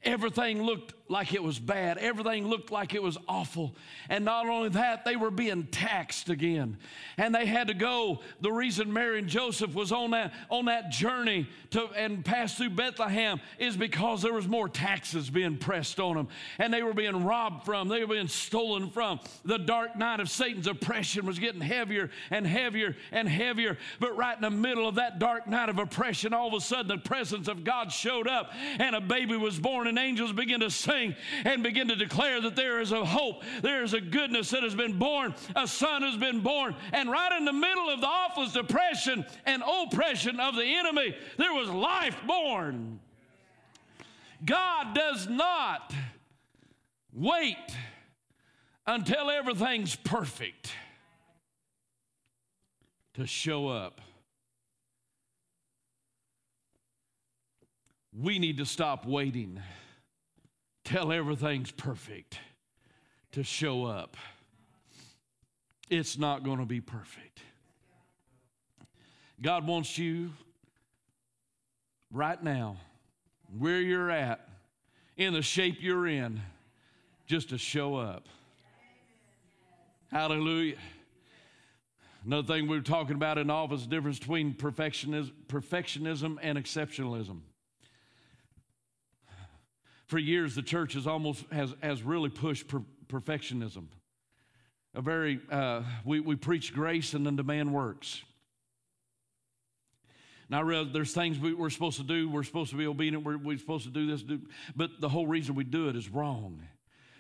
Everything 0.03 0.63
looked 0.63 0.95
like 1.09 1.33
it 1.33 1.43
was 1.43 1.59
bad. 1.59 1.99
Everything 1.99 2.49
looked 2.49 2.73
like 2.73 2.93
it 2.93 3.03
was 3.03 3.17
awful. 3.29 3.77
And 4.09 4.25
not 4.25 4.47
only 4.47 4.71
that, 4.71 5.05
they 5.05 5.15
were 5.15 5.31
being 5.31 5.65
taxed 5.69 6.29
again. 6.29 6.79
And 7.17 7.33
they 7.33 7.47
had 7.47 7.69
to 7.69 7.75
go. 7.75 8.21
The 8.41 8.51
reason 8.51 8.93
Mary 8.93 9.21
and 9.21 9.29
Joseph 9.29 9.73
was 9.73 9.93
on 9.93 10.11
that, 10.11 10.33
on 10.51 10.65
that 10.65 10.91
journey 10.91 11.49
to, 11.71 11.87
and 11.97 12.25
passed 12.25 12.57
through 12.57 12.71
Bethlehem 12.71 13.41
is 13.59 13.77
because 13.77 14.23
there 14.23 14.33
was 14.33 14.49
more 14.49 14.69
taxes 14.69 15.31
being 15.31 15.59
pressed 15.59 16.01
on 16.01 16.17
them. 16.17 16.29
And 16.59 16.75
they 16.75 16.83
were 16.83 16.95
being 16.95 17.25
robbed 17.25 17.65
from, 17.65 17.89
they 17.89 18.01
were 18.01 18.15
being 18.15 18.29
stolen 18.29 18.91
from. 18.91 19.21
The 19.45 19.59
dark 19.59 19.97
night 19.97 20.19
of 20.19 20.29
Satan's 20.29 20.67
oppression 20.67 21.25
was 21.25 21.39
getting 21.39 21.61
heavier 21.61 22.11
and 22.31 22.45
heavier 22.45 22.97
and 23.13 23.29
heavier. 23.29 23.79
But 24.01 24.17
right 24.17 24.37
in 24.37 24.43
the 24.43 24.51
middle 24.51 24.89
of 24.89 24.97
that 24.97 25.21
dark 25.21 25.47
night 25.47 25.69
of 25.69 25.79
oppression, 25.79 26.35
all 26.35 26.49
of 26.49 26.55
a 26.55 26.61
sudden 26.61 26.89
the 26.89 26.99
presence 26.99 27.47
of 27.47 27.63
God 27.63 27.93
showed 27.93 28.27
up 28.27 28.51
and 28.79 28.97
a 28.97 29.01
baby 29.01 29.37
was 29.37 29.61
born 29.61 29.86
born, 29.86 29.86
and 29.87 29.99
angels 29.99 30.33
begin 30.33 30.61
to 30.61 30.71
sing 30.71 31.15
and 31.45 31.63
begin 31.63 31.89
to 31.89 31.97
declare 31.97 32.41
that 32.41 32.57
there 32.57 32.81
is 32.81 32.93
a 32.93 33.05
hope, 33.05 33.43
there 33.63 33.83
is 33.83 33.95
a 33.95 34.01
goodness 34.01 34.51
that 34.51 34.63
has 34.63 34.75
been 34.75 34.99
born, 34.99 35.35
a 35.55 35.67
son 35.67 36.03
has 36.03 36.17
been 36.17 36.41
born. 36.41 36.75
And 36.93 37.11
right 37.11 37.33
in 37.33 37.45
the 37.45 37.53
middle 37.53 37.89
of 37.89 38.01
the 38.01 38.07
awful 38.07 38.47
depression 38.49 39.25
and 39.45 39.63
oppression 39.63 40.41
of 40.41 40.55
the 40.55 40.65
enemy, 40.65 41.17
there 41.37 41.53
was 41.53 41.69
life 41.69 42.17
born. 42.27 43.01
God 44.45 44.95
does 44.95 45.29
not 45.29 45.95
wait 47.13 47.57
until 48.87 49.31
everything's 49.31 49.97
perfect 49.97 50.73
to 53.15 53.27
show 53.27 53.69
up. 53.69 54.01
We 58.19 58.39
need 58.39 58.57
to 58.59 58.65
stop 58.65 59.05
waiting 59.05 59.61
till 60.85 61.13
everything's 61.13 61.71
perfect 61.71 62.39
to 63.33 63.45
show 63.45 63.85
up. 63.85 64.17
It's 65.91 66.17
not 66.17 66.43
going 66.43 66.59
to 66.59 66.65
be 66.65 66.81
perfect. 66.81 67.41
God 69.43 69.67
wants 69.67 69.99
you 69.99 70.31
right 72.11 72.43
now, 72.43 72.79
where 73.59 73.81
you're 73.81 74.11
at, 74.11 74.49
in 75.19 75.35
the 75.35 75.43
shape 75.43 75.77
you're 75.81 76.07
in, 76.07 76.41
just 77.27 77.51
to 77.51 77.59
show 77.59 77.97
up. 77.97 78.29
Hallelujah. 80.11 80.77
Another 82.25 82.47
thing 82.47 82.67
we 82.67 82.77
were 82.79 82.83
talking 82.83 83.15
about 83.15 83.37
in 83.37 83.51
office 83.51 83.83
the 83.83 83.89
difference 83.89 84.19
between 84.19 84.55
perfectionism, 84.55 85.33
perfectionism 85.49 86.39
and 86.41 86.57
exceptionalism. 86.57 87.41
For 90.07 90.19
years, 90.19 90.55
the 90.55 90.63
church 90.63 90.95
has 90.95 91.07
almost 91.07 91.45
has, 91.51 91.75
has 91.83 92.03
really 92.03 92.31
pushed 92.31 92.69
per, 92.69 92.83
perfectionism. 93.09 93.87
A 94.95 95.03
very 95.03 95.41
uh, 95.51 95.83
we, 96.05 96.21
we 96.21 96.37
preach 96.37 96.73
grace 96.73 97.13
and 97.15 97.27
then 97.27 97.37
demand 97.37 97.73
works. 97.73 98.23
Now, 100.49 100.59
I 100.59 100.63
realize 100.63 100.93
there's 100.93 101.13
things 101.13 101.39
we, 101.41 101.61
are 101.61 101.71
supposed 101.71 101.97
to 101.97 102.05
do. 102.05 102.31
We're 102.31 102.45
supposed 102.45 102.71
to 102.71 102.77
be 102.77 102.87
obedient. 102.87 103.25
We're, 103.25 103.37
we're 103.37 103.59
supposed 103.59 103.85
to 103.85 103.91
do 103.91 104.07
this, 104.07 104.23
do, 104.23 104.41
but 104.77 105.01
the 105.01 105.09
whole 105.09 105.27
reason 105.27 105.57
we 105.57 105.65
do 105.65 105.89
it 105.89 105.97
is 105.97 106.09
wrong. 106.09 106.63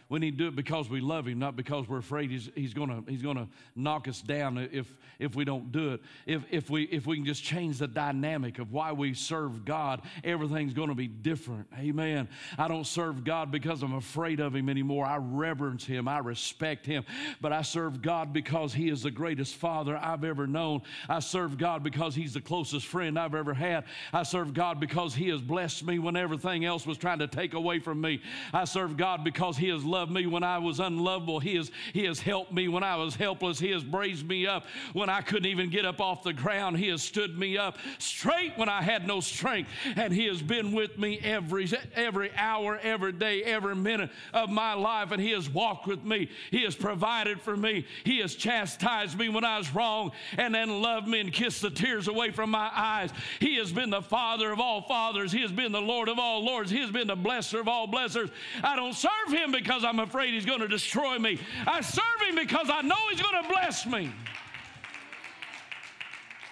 We 0.08 0.20
need 0.20 0.38
to 0.38 0.44
do 0.44 0.48
it 0.48 0.54
because 0.54 0.88
we 0.88 1.00
love 1.00 1.26
him, 1.26 1.40
not 1.40 1.56
because 1.56 1.88
we're 1.88 1.98
afraid 1.98 2.30
he's, 2.30 2.48
he's 2.54 2.72
going 2.72 3.04
he's 3.08 3.22
gonna 3.22 3.48
knock 3.74 4.06
us 4.06 4.22
down 4.22 4.56
if, 4.56 4.86
if 5.18 5.34
we 5.34 5.44
don't 5.44 5.72
do 5.72 5.94
it. 5.94 6.00
If, 6.26 6.44
if, 6.48 6.70
we, 6.70 6.84
if 6.84 7.06
we 7.06 7.16
can 7.16 7.26
just 7.26 7.42
change 7.42 7.78
the 7.78 7.88
dynamic 7.88 8.60
of 8.60 8.70
why 8.72 8.92
we 8.92 9.14
serve 9.14 9.64
God, 9.64 10.02
everything's 10.22 10.74
going 10.74 10.90
to 10.90 10.94
be 10.94 11.08
different. 11.08 11.66
Amen. 11.76 12.28
I 12.56 12.68
don't 12.68 12.86
serve 12.86 13.24
God 13.24 13.50
because 13.50 13.82
I'm 13.82 13.94
afraid 13.94 14.38
of 14.38 14.54
him 14.54 14.68
anymore. 14.68 15.04
I 15.04 15.16
reverence 15.16 15.84
him, 15.84 16.06
I 16.06 16.18
respect 16.18 16.86
him. 16.86 17.04
But 17.40 17.52
I 17.52 17.62
serve 17.62 18.00
God 18.00 18.32
because 18.32 18.72
he 18.72 18.88
is 18.88 19.02
the 19.02 19.10
greatest 19.10 19.56
father 19.56 19.96
I've 19.96 20.22
ever 20.22 20.46
known. 20.46 20.82
I 21.08 21.18
serve 21.18 21.58
God 21.58 21.82
because 21.82 22.14
he's 22.14 22.34
the 22.34 22.40
closest 22.40 22.86
friend 22.86 23.18
I've 23.18 23.34
ever 23.34 23.54
had. 23.54 23.86
I 24.12 24.22
serve 24.22 24.54
God 24.54 24.78
because 24.78 25.16
he 25.16 25.30
has 25.30 25.40
blessed 25.40 25.84
me 25.84 25.98
when 25.98 26.14
everything 26.14 26.64
else 26.64 26.86
was 26.86 26.96
trying 26.96 27.18
to 27.18 27.26
take 27.26 27.54
away 27.54 27.80
from 27.80 28.00
me. 28.00 28.22
I 28.52 28.66
serve 28.66 28.96
God 28.96 29.24
because 29.24 29.56
he 29.56 29.68
has 29.70 29.84
loved 29.84 29.95
loved 29.96 30.12
me 30.12 30.26
when 30.26 30.42
I 30.42 30.58
was 30.58 30.78
unlovable. 30.78 31.40
He 31.40 31.56
has, 31.56 31.70
he 31.94 32.04
has 32.04 32.20
helped 32.20 32.52
me 32.52 32.68
when 32.68 32.84
I 32.84 32.96
was 32.96 33.14
helpless. 33.14 33.58
He 33.58 33.70
has 33.70 33.82
raised 33.82 34.28
me 34.28 34.46
up 34.46 34.66
when 34.92 35.08
I 35.08 35.22
couldn't 35.22 35.46
even 35.46 35.70
get 35.70 35.86
up 35.86 36.02
off 36.02 36.22
the 36.22 36.34
ground. 36.34 36.76
He 36.76 36.88
has 36.88 37.02
stood 37.02 37.38
me 37.38 37.56
up 37.56 37.78
straight 37.98 38.52
when 38.58 38.68
I 38.68 38.82
had 38.82 39.06
no 39.06 39.20
strength. 39.20 39.70
And 39.96 40.12
He 40.12 40.26
has 40.26 40.42
been 40.42 40.72
with 40.72 40.98
me 40.98 41.18
every, 41.20 41.66
every 41.94 42.30
hour, 42.36 42.78
every 42.82 43.12
day, 43.12 43.42
every 43.42 43.74
minute 43.74 44.10
of 44.34 44.50
my 44.50 44.74
life. 44.74 45.12
And 45.12 45.22
He 45.22 45.30
has 45.30 45.48
walked 45.48 45.86
with 45.86 46.04
me. 46.04 46.28
He 46.50 46.64
has 46.64 46.74
provided 46.74 47.40
for 47.40 47.56
me. 47.56 47.86
He 48.04 48.18
has 48.18 48.34
chastised 48.34 49.18
me 49.18 49.30
when 49.30 49.46
I 49.46 49.56
was 49.56 49.74
wrong 49.74 50.12
and 50.36 50.54
then 50.54 50.82
loved 50.82 51.08
me 51.08 51.20
and 51.20 51.32
kissed 51.32 51.62
the 51.62 51.70
tears 51.70 52.06
away 52.06 52.32
from 52.32 52.50
my 52.50 52.70
eyes. 52.74 53.08
He 53.40 53.56
has 53.56 53.72
been 53.72 53.88
the 53.88 54.02
Father 54.02 54.52
of 54.52 54.60
all 54.60 54.82
fathers. 54.82 55.32
He 55.32 55.40
has 55.40 55.52
been 55.52 55.72
the 55.72 55.80
Lord 55.80 56.10
of 56.10 56.18
all 56.18 56.44
lords. 56.44 56.70
He 56.70 56.80
has 56.80 56.90
been 56.90 57.06
the 57.06 57.16
blesser 57.16 57.60
of 57.60 57.68
all 57.68 57.88
blessers. 57.88 58.30
I 58.62 58.76
don't 58.76 58.94
serve 58.94 59.30
Him 59.30 59.52
because 59.52 59.85
I'm 59.86 60.00
afraid 60.00 60.34
he's 60.34 60.44
going 60.44 60.60
to 60.60 60.68
destroy 60.68 61.18
me. 61.18 61.38
I 61.66 61.80
serve 61.80 62.04
him 62.28 62.34
because 62.34 62.68
I 62.70 62.82
know 62.82 62.96
he's 63.10 63.20
going 63.20 63.42
to 63.42 63.48
bless 63.48 63.86
me. 63.86 64.12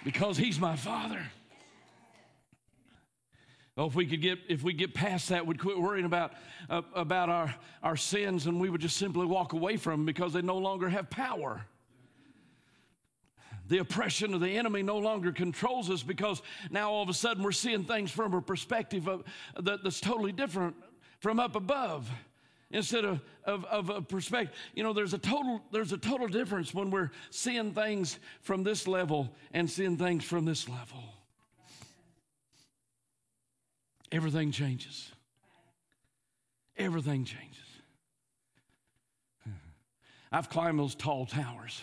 Because 0.04 0.36
he's 0.36 0.60
my 0.60 0.76
father. 0.76 1.20
Oh, 3.76 3.86
if 3.86 3.94
we 3.96 4.06
could 4.06 4.22
get 4.22 4.38
if 4.48 4.62
we 4.62 4.72
get 4.72 4.94
past 4.94 5.30
that, 5.30 5.46
we'd 5.46 5.58
quit 5.58 5.78
worrying 5.78 6.04
about 6.04 6.34
uh, 6.70 6.82
about 6.94 7.28
our 7.28 7.52
our 7.82 7.96
sins, 7.96 8.46
and 8.46 8.60
we 8.60 8.70
would 8.70 8.80
just 8.80 8.96
simply 8.96 9.26
walk 9.26 9.52
away 9.52 9.76
from 9.76 10.00
them 10.00 10.06
because 10.06 10.32
they 10.32 10.42
no 10.42 10.58
longer 10.58 10.88
have 10.88 11.10
power. 11.10 11.64
The 13.66 13.78
oppression 13.78 14.34
of 14.34 14.40
the 14.40 14.58
enemy 14.58 14.82
no 14.82 14.98
longer 14.98 15.32
controls 15.32 15.90
us 15.90 16.02
because 16.02 16.42
now 16.70 16.90
all 16.90 17.02
of 17.02 17.08
a 17.08 17.14
sudden 17.14 17.42
we're 17.42 17.52
seeing 17.52 17.84
things 17.84 18.10
from 18.10 18.34
a 18.34 18.42
perspective 18.42 19.08
of, 19.08 19.24
that, 19.58 19.82
that's 19.82 20.00
totally 20.00 20.32
different 20.32 20.76
from 21.20 21.40
up 21.40 21.56
above 21.56 22.10
instead 22.74 23.04
of, 23.04 23.20
of, 23.44 23.64
of 23.66 23.88
a 23.88 24.02
perspective. 24.02 24.54
You 24.74 24.82
know, 24.82 24.92
there's 24.92 25.14
a 25.14 25.18
total 25.18 25.62
there's 25.70 25.92
a 25.92 25.96
total 25.96 26.26
difference 26.26 26.74
when 26.74 26.90
we're 26.90 27.10
seeing 27.30 27.72
things 27.72 28.18
from 28.42 28.64
this 28.64 28.86
level 28.86 29.34
and 29.52 29.70
seeing 29.70 29.96
things 29.96 30.24
from 30.24 30.44
this 30.44 30.68
level. 30.68 31.02
Everything 34.12 34.50
changes. 34.50 35.10
Everything 36.76 37.24
changes. 37.24 37.50
I've 40.32 40.50
climbed 40.50 40.80
those 40.80 40.96
tall 40.96 41.26
towers. 41.26 41.80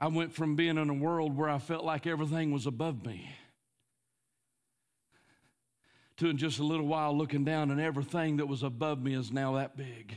I 0.00 0.06
went 0.08 0.32
from 0.32 0.56
being 0.56 0.78
in 0.78 0.88
a 0.88 0.94
world 0.94 1.36
where 1.36 1.50
I 1.50 1.58
felt 1.58 1.84
like 1.84 2.06
everything 2.06 2.50
was 2.50 2.66
above 2.66 3.04
me 3.04 3.30
to 6.22 6.30
in 6.30 6.36
just 6.36 6.60
a 6.60 6.64
little 6.64 6.86
while 6.86 7.16
looking 7.16 7.44
down, 7.44 7.70
and 7.70 7.80
everything 7.80 8.36
that 8.36 8.46
was 8.46 8.62
above 8.62 9.02
me 9.02 9.14
is 9.14 9.32
now 9.32 9.54
that 9.54 9.76
big. 9.76 10.16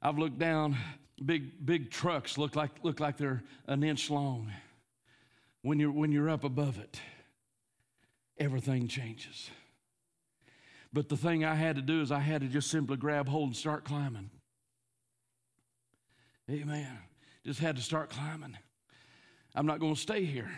I've 0.00 0.16
looked 0.16 0.38
down, 0.38 0.76
big, 1.24 1.64
big 1.64 1.90
trucks 1.90 2.38
look 2.38 2.54
like, 2.54 2.70
look 2.82 3.00
like 3.00 3.16
they're 3.16 3.42
an 3.66 3.82
inch 3.82 4.10
long. 4.10 4.52
When 5.62 5.78
you're, 5.80 5.90
when 5.90 6.12
you're 6.12 6.30
up 6.30 6.44
above 6.44 6.78
it, 6.78 7.00
everything 8.38 8.86
changes. 8.88 9.50
But 10.92 11.08
the 11.08 11.16
thing 11.16 11.44
I 11.44 11.54
had 11.54 11.76
to 11.76 11.82
do 11.82 12.00
is 12.00 12.12
I 12.12 12.20
had 12.20 12.42
to 12.42 12.48
just 12.48 12.70
simply 12.70 12.96
grab 12.96 13.28
hold 13.28 13.48
and 13.48 13.56
start 13.56 13.84
climbing. 13.84 14.30
Amen. 16.50 16.98
Just 17.44 17.60
had 17.60 17.76
to 17.76 17.82
start 17.82 18.10
climbing. 18.10 18.56
I'm 19.54 19.66
not 19.66 19.80
going 19.80 19.94
to 19.94 20.00
stay 20.00 20.24
here. 20.24 20.50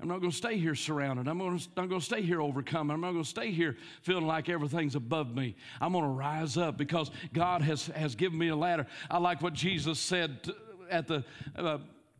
I'm 0.00 0.08
not 0.08 0.20
going 0.20 0.30
to 0.30 0.36
stay 0.36 0.56
here 0.56 0.74
surrounded. 0.74 1.28
I'm 1.28 1.38
going 1.38 1.58
to, 1.58 1.68
I'm 1.76 1.88
going 1.88 2.00
to 2.00 2.06
stay 2.06 2.22
here 2.22 2.40
overcome. 2.40 2.90
I'm 2.90 3.00
not 3.00 3.12
going 3.12 3.24
to 3.24 3.28
stay 3.28 3.50
here 3.50 3.76
feeling 4.02 4.26
like 4.26 4.48
everything's 4.48 4.94
above 4.94 5.34
me. 5.34 5.56
I'm 5.80 5.92
going 5.92 6.04
to 6.04 6.10
rise 6.10 6.56
up 6.56 6.78
because 6.78 7.10
God 7.32 7.62
has, 7.62 7.86
has 7.88 8.14
given 8.14 8.38
me 8.38 8.48
a 8.48 8.56
ladder. 8.56 8.86
I 9.10 9.18
like 9.18 9.42
what 9.42 9.52
Jesus 9.52 9.98
said 9.98 10.50
at 10.90 11.06
the. 11.06 11.24
Uh, 11.56 11.78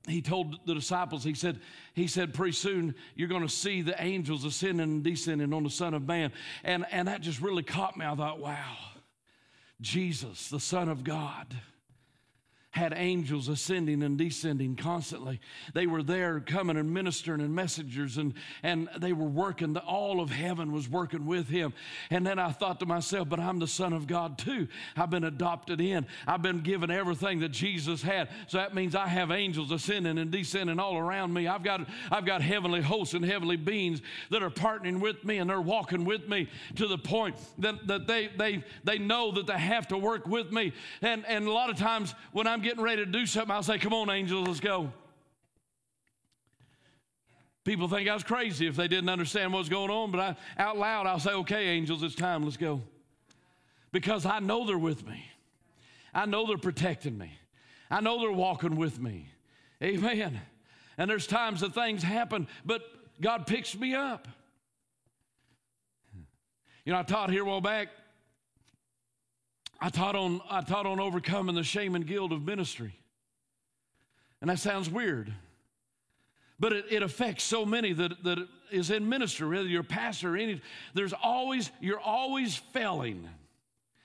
he 0.09 0.23
told 0.23 0.59
the 0.65 0.75
disciples, 0.75 1.23
he 1.23 1.35
said, 1.35 1.61
he 1.93 2.07
said, 2.07 2.33
pretty 2.33 2.53
soon 2.53 2.95
you're 3.15 3.29
going 3.29 3.43
to 3.43 3.49
see 3.51 3.83
the 3.83 4.03
angels 4.03 4.45
ascending 4.45 4.81
and 4.81 5.05
descending 5.05 5.53
on 5.53 5.63
the 5.63 5.71
Son 5.71 5.93
of 5.93 6.07
Man. 6.07 6.33
And, 6.65 6.87
and 6.91 7.07
that 7.07 7.21
just 7.21 7.43
really 7.43 7.63
caught 7.63 7.99
me. 7.99 8.07
I 8.07 8.15
thought, 8.15 8.41
wow, 8.41 8.77
Jesus, 9.81 10.49
the 10.49 10.59
Son 10.59 10.89
of 10.89 11.05
God 11.05 11.55
had 12.71 12.95
angels 12.97 13.49
ascending 13.49 14.01
and 14.03 14.17
descending 14.17 14.77
constantly. 14.77 15.41
They 15.75 15.89
were 15.89 16.05
there 16.05 16.39
coming 16.39 16.77
and 16.77 16.95
ministering 16.95 17.41
and 17.41 17.53
messengers, 17.53 18.17
and, 18.17 18.33
and 18.63 18.89
they 18.97 19.13
were 19.13 19.27
working. 19.27 19.73
The, 19.73 19.81
all 19.81 20.21
of 20.21 20.31
heaven 20.31 20.71
was 20.71 20.89
working 20.89 21.27
with 21.27 21.49
him. 21.49 21.73
And 22.11 22.25
then 22.25 22.39
I 22.39 22.53
thought 22.53 22.79
to 22.81 22.87
myself, 22.87 23.29
but 23.29 23.41
I'm 23.41 23.59
the 23.59 23.67
Son 23.67 23.93
of 23.93 24.07
God 24.07 24.39
too. 24.39 24.69
I've 24.97 25.11
been 25.11 25.25
adopted 25.25 25.81
in, 25.81 26.07
I've 26.29 26.43
been 26.43 26.61
given 26.61 26.93
everything 26.93 27.41
that 27.41 27.49
Jesus 27.49 28.03
had. 28.03 28.29
So 28.47 28.59
that 28.59 28.73
means 28.73 28.95
I 28.95 29.09
have 29.09 29.33
angels 29.33 29.73
ascending 29.73 30.19
and 30.19 30.31
descending 30.31 30.79
all 30.79 30.97
around 30.97 31.35
me. 31.35 31.49
I've 31.49 31.65
got, 31.65 31.89
I've 32.13 32.25
got 32.25 32.41
heavenly 32.41 32.83
hosts 32.83 33.15
and 33.15 33.25
heavenly 33.25 33.57
beings 33.57 34.01
that 34.31 34.45
are 34.45 34.51
partnering 34.51 35.01
with 35.01 35.25
me 35.25 35.39
and 35.39 35.51
they're 35.51 35.61
walking 35.61 36.05
with 36.05 36.29
me 36.29 36.49
to 36.77 36.87
the 36.87 36.99
point 36.99 37.35
that, 37.59 37.85
that 37.89 38.07
they, 38.07 38.29
they, 38.39 38.63
they 38.85 38.99
know 38.99 39.33
that 39.33 39.49
they 39.49 39.59
have 39.59 39.89
to 39.89 39.99
work 39.99 40.29
with 40.29 40.53
me. 40.53 40.73
And, 41.03 41.27
and 41.27 41.49
a 41.49 41.53
lot 41.53 41.69
of 41.69 41.77
times 41.77 42.15
when 42.31 42.47
I'm 42.47 42.60
I'm 42.61 42.65
getting 42.65 42.85
ready 42.85 43.07
to 43.07 43.11
do 43.11 43.25
something, 43.25 43.53
I'll 43.53 43.63
say, 43.63 43.79
Come 43.79 43.95
on, 43.95 44.11
angels, 44.11 44.47
let's 44.47 44.61
go. 44.61 44.93
People 47.65 47.89
think 47.89 48.07
I 48.07 48.13
was 48.13 48.23
crazy 48.23 48.67
if 48.67 48.77
they 48.77 48.87
didn't 48.87 49.09
understand 49.09 49.55
what's 49.55 49.71
going 49.71 49.91
on, 49.91 50.11
but 50.11 50.21
I, 50.21 50.37
out 50.63 50.77
loud, 50.77 51.07
I'll 51.07 51.19
say, 51.19 51.31
Okay, 51.31 51.69
angels, 51.69 52.03
it's 52.03 52.15
time, 52.15 52.45
let's 52.45 52.59
go. 52.59 52.83
Because 53.93 54.27
I 54.27 54.41
know 54.41 54.67
they're 54.67 54.77
with 54.77 55.07
me, 55.07 55.25
I 56.13 56.27
know 56.27 56.47
they're 56.47 56.59
protecting 56.59 57.17
me, 57.17 57.33
I 57.91 58.03
know 58.03 58.21
they're 58.21 58.31
walking 58.31 58.77
with 58.77 59.01
me. 59.01 59.31
Amen. 59.83 60.39
And 60.99 61.09
there's 61.09 61.27
times 61.27 61.63
that 61.63 61.73
things 61.73 62.03
happen, 62.03 62.47
but 62.67 62.83
God 63.23 63.47
picks 63.47 63.75
me 63.75 63.95
up. 63.95 64.29
You 66.85 66.93
know, 66.93 66.99
I 66.99 67.05
taught 67.05 67.31
here 67.31 67.41
a 67.41 67.47
while 67.47 67.63
back. 67.63 67.89
I 69.81 69.89
taught 69.89 70.15
on 70.15 70.41
I 70.51 70.61
taught 70.61 70.87
on 70.87 71.01
overcoming 71.01 71.55
the 71.55 71.65
shame 71.65 71.95
and 71.95 72.07
guilt 72.07 72.33
of 72.33 72.45
ministry. 72.45 72.95
And 74.41 74.51
that 74.51 74.59
sounds 74.59 74.89
weird. 74.89 75.33
But 76.59 76.75
it, 76.75 76.85
it 76.91 77.03
affects 77.03 77.45
so 77.45 77.65
many 77.65 77.95
that, 77.95 78.23
that 78.23 78.39
is 78.71 78.91
in 78.91 79.09
ministry, 79.09 79.49
whether 79.49 79.69
you're 79.69 79.81
a 79.81 79.85
pastor 79.85 80.35
or 80.35 80.37
any, 80.37 80.61
there's 80.93 81.15
always, 81.15 81.71
you're 81.81 82.01
always 82.01 82.57
failing. 82.57 83.29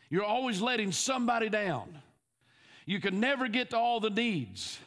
You're 0.10 0.24
always 0.24 0.62
letting 0.62 0.94
somebody 0.94 1.50
down. 1.50 2.02
You 2.86 3.02
can 3.02 3.20
never 3.20 3.48
get 3.50 3.72
to 3.72 3.78
all 3.78 4.00
the 4.00 4.10
needs. 4.10 4.80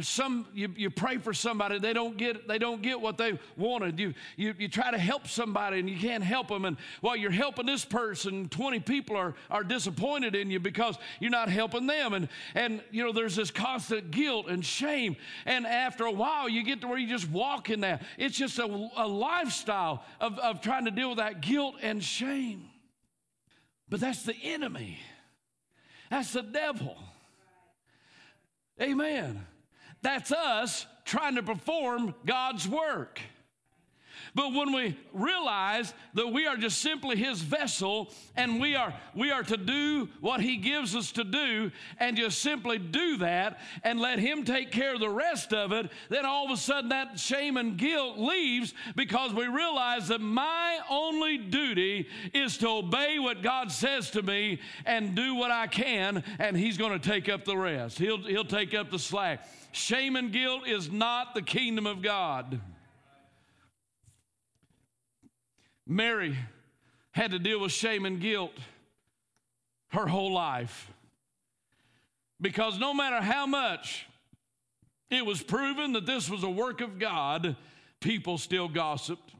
Some 0.00 0.46
you, 0.52 0.72
you 0.76 0.90
pray 0.90 1.18
for 1.18 1.32
somebody, 1.32 1.78
they 1.78 1.92
don't 1.92 2.16
get 2.16 2.48
they 2.48 2.58
don't 2.58 2.82
get 2.82 3.00
what 3.00 3.16
they 3.16 3.38
wanted. 3.56 4.00
You, 4.00 4.12
you 4.36 4.52
you 4.58 4.66
try 4.66 4.90
to 4.90 4.98
help 4.98 5.28
somebody 5.28 5.78
and 5.78 5.88
you 5.88 5.96
can't 5.96 6.24
help 6.24 6.48
them. 6.48 6.64
And 6.64 6.76
while 7.00 7.14
you're 7.14 7.30
helping 7.30 7.66
this 7.66 7.84
person, 7.84 8.48
20 8.48 8.80
people 8.80 9.16
are 9.16 9.34
are 9.52 9.62
disappointed 9.62 10.34
in 10.34 10.50
you 10.50 10.58
because 10.58 10.98
you're 11.20 11.30
not 11.30 11.48
helping 11.48 11.86
them. 11.86 12.12
And 12.12 12.28
and 12.56 12.82
you 12.90 13.04
know, 13.04 13.12
there's 13.12 13.36
this 13.36 13.52
constant 13.52 14.10
guilt 14.10 14.48
and 14.48 14.66
shame. 14.66 15.14
And 15.46 15.64
after 15.64 16.06
a 16.06 16.12
while, 16.12 16.48
you 16.48 16.64
get 16.64 16.80
to 16.80 16.88
where 16.88 16.98
you 16.98 17.06
just 17.06 17.30
walk 17.30 17.70
in 17.70 17.82
that. 17.82 18.02
It's 18.18 18.36
just 18.36 18.58
a, 18.58 18.64
a 18.96 19.06
lifestyle 19.06 20.02
of, 20.20 20.40
of 20.40 20.60
trying 20.60 20.86
to 20.86 20.90
deal 20.90 21.10
with 21.10 21.18
that 21.18 21.40
guilt 21.40 21.76
and 21.82 22.02
shame. 22.02 22.64
But 23.88 24.00
that's 24.00 24.24
the 24.24 24.34
enemy. 24.42 24.98
That's 26.10 26.32
the 26.32 26.42
devil. 26.42 26.96
Amen. 28.80 29.46
That's 30.04 30.32
us 30.32 30.86
trying 31.06 31.36
to 31.36 31.42
perform 31.42 32.14
God's 32.26 32.68
work. 32.68 33.20
But 34.34 34.52
when 34.52 34.72
we 34.72 34.96
realize 35.12 35.94
that 36.14 36.26
we 36.26 36.46
are 36.48 36.56
just 36.56 36.80
simply 36.80 37.14
his 37.14 37.40
vessel 37.40 38.10
and 38.34 38.60
we 38.60 38.74
are 38.74 38.92
we 39.14 39.30
are 39.30 39.44
to 39.44 39.56
do 39.56 40.08
what 40.20 40.40
he 40.40 40.56
gives 40.56 40.96
us 40.96 41.12
to 41.12 41.22
do 41.22 41.70
and 42.00 42.16
just 42.16 42.42
simply 42.42 42.78
do 42.78 43.18
that 43.18 43.60
and 43.84 44.00
let 44.00 44.18
him 44.18 44.44
take 44.44 44.72
care 44.72 44.94
of 44.94 45.00
the 45.00 45.08
rest 45.08 45.52
of 45.52 45.70
it, 45.70 45.88
then 46.08 46.26
all 46.26 46.46
of 46.46 46.50
a 46.50 46.56
sudden 46.56 46.88
that 46.88 47.20
shame 47.20 47.56
and 47.56 47.76
guilt 47.76 48.18
leaves 48.18 48.74
because 48.96 49.32
we 49.32 49.46
realize 49.46 50.08
that 50.08 50.20
my 50.20 50.80
only 50.90 51.38
duty 51.38 52.08
is 52.32 52.58
to 52.58 52.68
obey 52.68 53.20
what 53.20 53.40
God 53.40 53.70
says 53.70 54.10
to 54.10 54.22
me 54.22 54.58
and 54.84 55.14
do 55.14 55.36
what 55.36 55.52
I 55.52 55.68
can 55.68 56.24
and 56.40 56.56
he's 56.56 56.76
going 56.76 56.98
to 56.98 57.08
take 57.08 57.28
up 57.28 57.44
the 57.44 57.56
rest. 57.56 57.98
He'll 57.98 58.18
he'll 58.18 58.44
take 58.44 58.74
up 58.74 58.90
the 58.90 58.98
slack. 58.98 59.46
Shame 59.70 60.16
and 60.16 60.32
guilt 60.32 60.66
is 60.66 60.90
not 60.90 61.36
the 61.36 61.42
kingdom 61.42 61.86
of 61.86 62.02
God. 62.02 62.60
Mary 65.86 66.36
had 67.12 67.30
to 67.30 67.38
deal 67.38 67.60
with 67.60 67.72
shame 67.72 68.04
and 68.04 68.20
guilt 68.20 68.52
her 69.88 70.06
whole 70.06 70.32
life. 70.32 70.90
Because 72.40 72.78
no 72.78 72.92
matter 72.92 73.20
how 73.20 73.46
much 73.46 74.06
it 75.10 75.24
was 75.24 75.42
proven 75.42 75.92
that 75.92 76.06
this 76.06 76.28
was 76.28 76.42
a 76.42 76.50
work 76.50 76.80
of 76.80 76.98
God, 76.98 77.56
people 78.00 78.38
still 78.38 78.68
gossiped. 78.68 79.32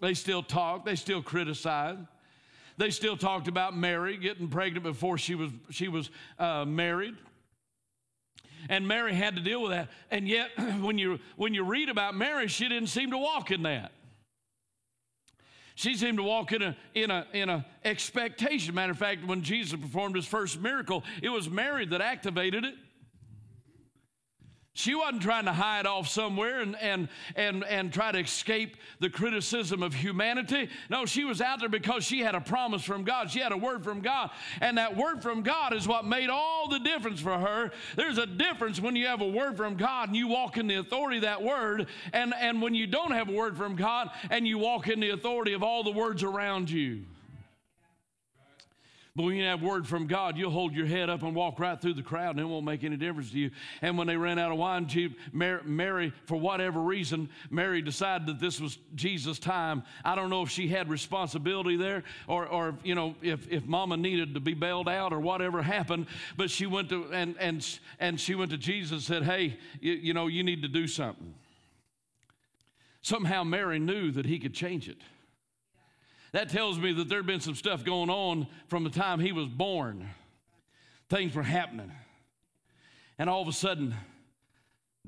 They 0.00 0.14
still 0.14 0.42
talked. 0.42 0.84
They 0.84 0.96
still 0.96 1.22
criticized. 1.22 2.00
They 2.76 2.90
still 2.90 3.16
talked 3.16 3.48
about 3.48 3.76
Mary 3.76 4.18
getting 4.18 4.48
pregnant 4.48 4.84
before 4.84 5.16
she 5.16 5.34
was, 5.34 5.50
she 5.70 5.88
was 5.88 6.10
uh, 6.38 6.66
married. 6.66 7.16
And 8.68 8.86
Mary 8.86 9.14
had 9.14 9.36
to 9.36 9.42
deal 9.42 9.62
with 9.62 9.70
that. 9.70 9.88
And 10.10 10.28
yet, 10.28 10.50
when 10.80 10.98
you, 10.98 11.18
when 11.36 11.54
you 11.54 11.64
read 11.64 11.88
about 11.88 12.14
Mary, 12.14 12.48
she 12.48 12.68
didn't 12.68 12.88
seem 12.88 13.10
to 13.12 13.18
walk 13.18 13.50
in 13.50 13.62
that. 13.62 13.92
She 15.76 15.94
seemed 15.94 16.16
to 16.16 16.22
walk 16.22 16.52
in 16.52 16.62
a 16.62 16.76
in 16.94 17.10
a 17.10 17.26
in 17.34 17.50
a 17.50 17.64
expectation. 17.84 18.74
Matter 18.74 18.92
of 18.92 18.98
fact, 18.98 19.26
when 19.26 19.42
Jesus 19.42 19.78
performed 19.78 20.16
his 20.16 20.26
first 20.26 20.58
miracle, 20.58 21.04
it 21.22 21.28
was 21.28 21.50
Mary 21.50 21.84
that 21.86 22.00
activated 22.00 22.64
it. 22.64 22.74
She 24.76 24.94
wasn't 24.94 25.22
trying 25.22 25.46
to 25.46 25.54
hide 25.54 25.86
off 25.86 26.06
somewhere 26.06 26.60
and, 26.60 26.76
and, 26.76 27.08
and, 27.34 27.64
and 27.64 27.90
try 27.90 28.12
to 28.12 28.18
escape 28.18 28.76
the 29.00 29.08
criticism 29.08 29.82
of 29.82 29.94
humanity. 29.94 30.68
No, 30.90 31.06
she 31.06 31.24
was 31.24 31.40
out 31.40 31.60
there 31.60 31.70
because 31.70 32.04
she 32.04 32.20
had 32.20 32.34
a 32.34 32.42
promise 32.42 32.84
from 32.84 33.02
God. 33.02 33.30
She 33.30 33.38
had 33.38 33.52
a 33.52 33.56
word 33.56 33.82
from 33.82 34.02
God. 34.02 34.28
And 34.60 34.76
that 34.76 34.94
word 34.94 35.22
from 35.22 35.42
God 35.42 35.72
is 35.72 35.88
what 35.88 36.04
made 36.04 36.28
all 36.28 36.68
the 36.68 36.78
difference 36.78 37.20
for 37.20 37.38
her. 37.38 37.70
There's 37.96 38.18
a 38.18 38.26
difference 38.26 38.78
when 38.78 38.94
you 38.94 39.06
have 39.06 39.22
a 39.22 39.26
word 39.26 39.56
from 39.56 39.76
God 39.76 40.08
and 40.08 40.16
you 40.16 40.28
walk 40.28 40.58
in 40.58 40.66
the 40.66 40.74
authority 40.74 41.16
of 41.16 41.22
that 41.22 41.42
word, 41.42 41.86
and, 42.12 42.34
and 42.38 42.60
when 42.60 42.74
you 42.74 42.86
don't 42.86 43.12
have 43.12 43.30
a 43.30 43.32
word 43.32 43.56
from 43.56 43.76
God 43.76 44.10
and 44.28 44.46
you 44.46 44.58
walk 44.58 44.88
in 44.88 45.00
the 45.00 45.08
authority 45.08 45.54
of 45.54 45.62
all 45.62 45.84
the 45.84 45.90
words 45.90 46.22
around 46.22 46.68
you. 46.68 47.04
But 49.16 49.22
when 49.22 49.36
you 49.36 49.44
have 49.44 49.62
word 49.62 49.86
from 49.86 50.06
God, 50.06 50.36
you'll 50.36 50.50
hold 50.50 50.74
your 50.74 50.84
head 50.84 51.08
up 51.08 51.22
and 51.22 51.34
walk 51.34 51.58
right 51.58 51.80
through 51.80 51.94
the 51.94 52.02
crowd, 52.02 52.32
and 52.32 52.40
it 52.40 52.44
won't 52.44 52.66
make 52.66 52.84
any 52.84 52.98
difference 52.98 53.30
to 53.30 53.38
you. 53.38 53.50
And 53.80 53.96
when 53.96 54.06
they 54.06 54.16
ran 54.16 54.38
out 54.38 54.52
of 54.52 54.58
wine, 54.58 54.86
Mary, 55.32 56.12
for 56.26 56.36
whatever 56.36 56.80
reason, 56.80 57.30
Mary 57.48 57.80
decided 57.80 58.26
that 58.26 58.40
this 58.40 58.60
was 58.60 58.76
Jesus' 58.94 59.38
time. 59.38 59.84
I 60.04 60.16
don't 60.16 60.28
know 60.28 60.42
if 60.42 60.50
she 60.50 60.68
had 60.68 60.90
responsibility 60.90 61.76
there, 61.76 62.04
or, 62.28 62.46
or 62.46 62.76
you 62.84 62.94
know, 62.94 63.14
if, 63.22 63.50
if 63.50 63.64
Mama 63.64 63.96
needed 63.96 64.34
to 64.34 64.40
be 64.40 64.52
bailed 64.52 64.88
out, 64.88 65.14
or 65.14 65.20
whatever 65.20 65.62
happened. 65.62 66.08
But 66.36 66.50
she 66.50 66.66
went 66.66 66.90
to 66.90 67.10
and 67.10 67.36
and 67.40 67.66
and 67.98 68.20
she 68.20 68.34
went 68.34 68.50
to 68.50 68.58
Jesus 68.58 68.92
and 68.92 69.02
said, 69.02 69.22
"Hey, 69.22 69.58
you, 69.80 69.94
you 69.94 70.12
know, 70.12 70.26
you 70.26 70.44
need 70.44 70.60
to 70.60 70.68
do 70.68 70.86
something." 70.86 71.34
Somehow 73.00 73.44
Mary 73.44 73.78
knew 73.78 74.10
that 74.10 74.26
he 74.26 74.38
could 74.38 74.52
change 74.52 74.90
it. 74.90 74.98
That 76.32 76.48
tells 76.48 76.78
me 76.78 76.92
that 76.92 77.08
there'd 77.08 77.26
been 77.26 77.40
some 77.40 77.54
stuff 77.54 77.84
going 77.84 78.10
on 78.10 78.46
from 78.68 78.84
the 78.84 78.90
time 78.90 79.20
he 79.20 79.32
was 79.32 79.48
born. 79.48 80.08
Things 81.08 81.34
were 81.34 81.42
happening. 81.42 81.92
And 83.18 83.30
all 83.30 83.42
of 83.42 83.48
a 83.48 83.52
sudden, 83.52 83.94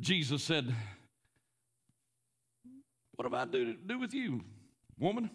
Jesus 0.00 0.42
said, 0.42 0.74
What 3.16 3.24
have 3.24 3.34
I 3.34 3.44
do, 3.44 3.74
do 3.86 3.98
with 3.98 4.14
you, 4.14 4.42
woman? 4.98 5.30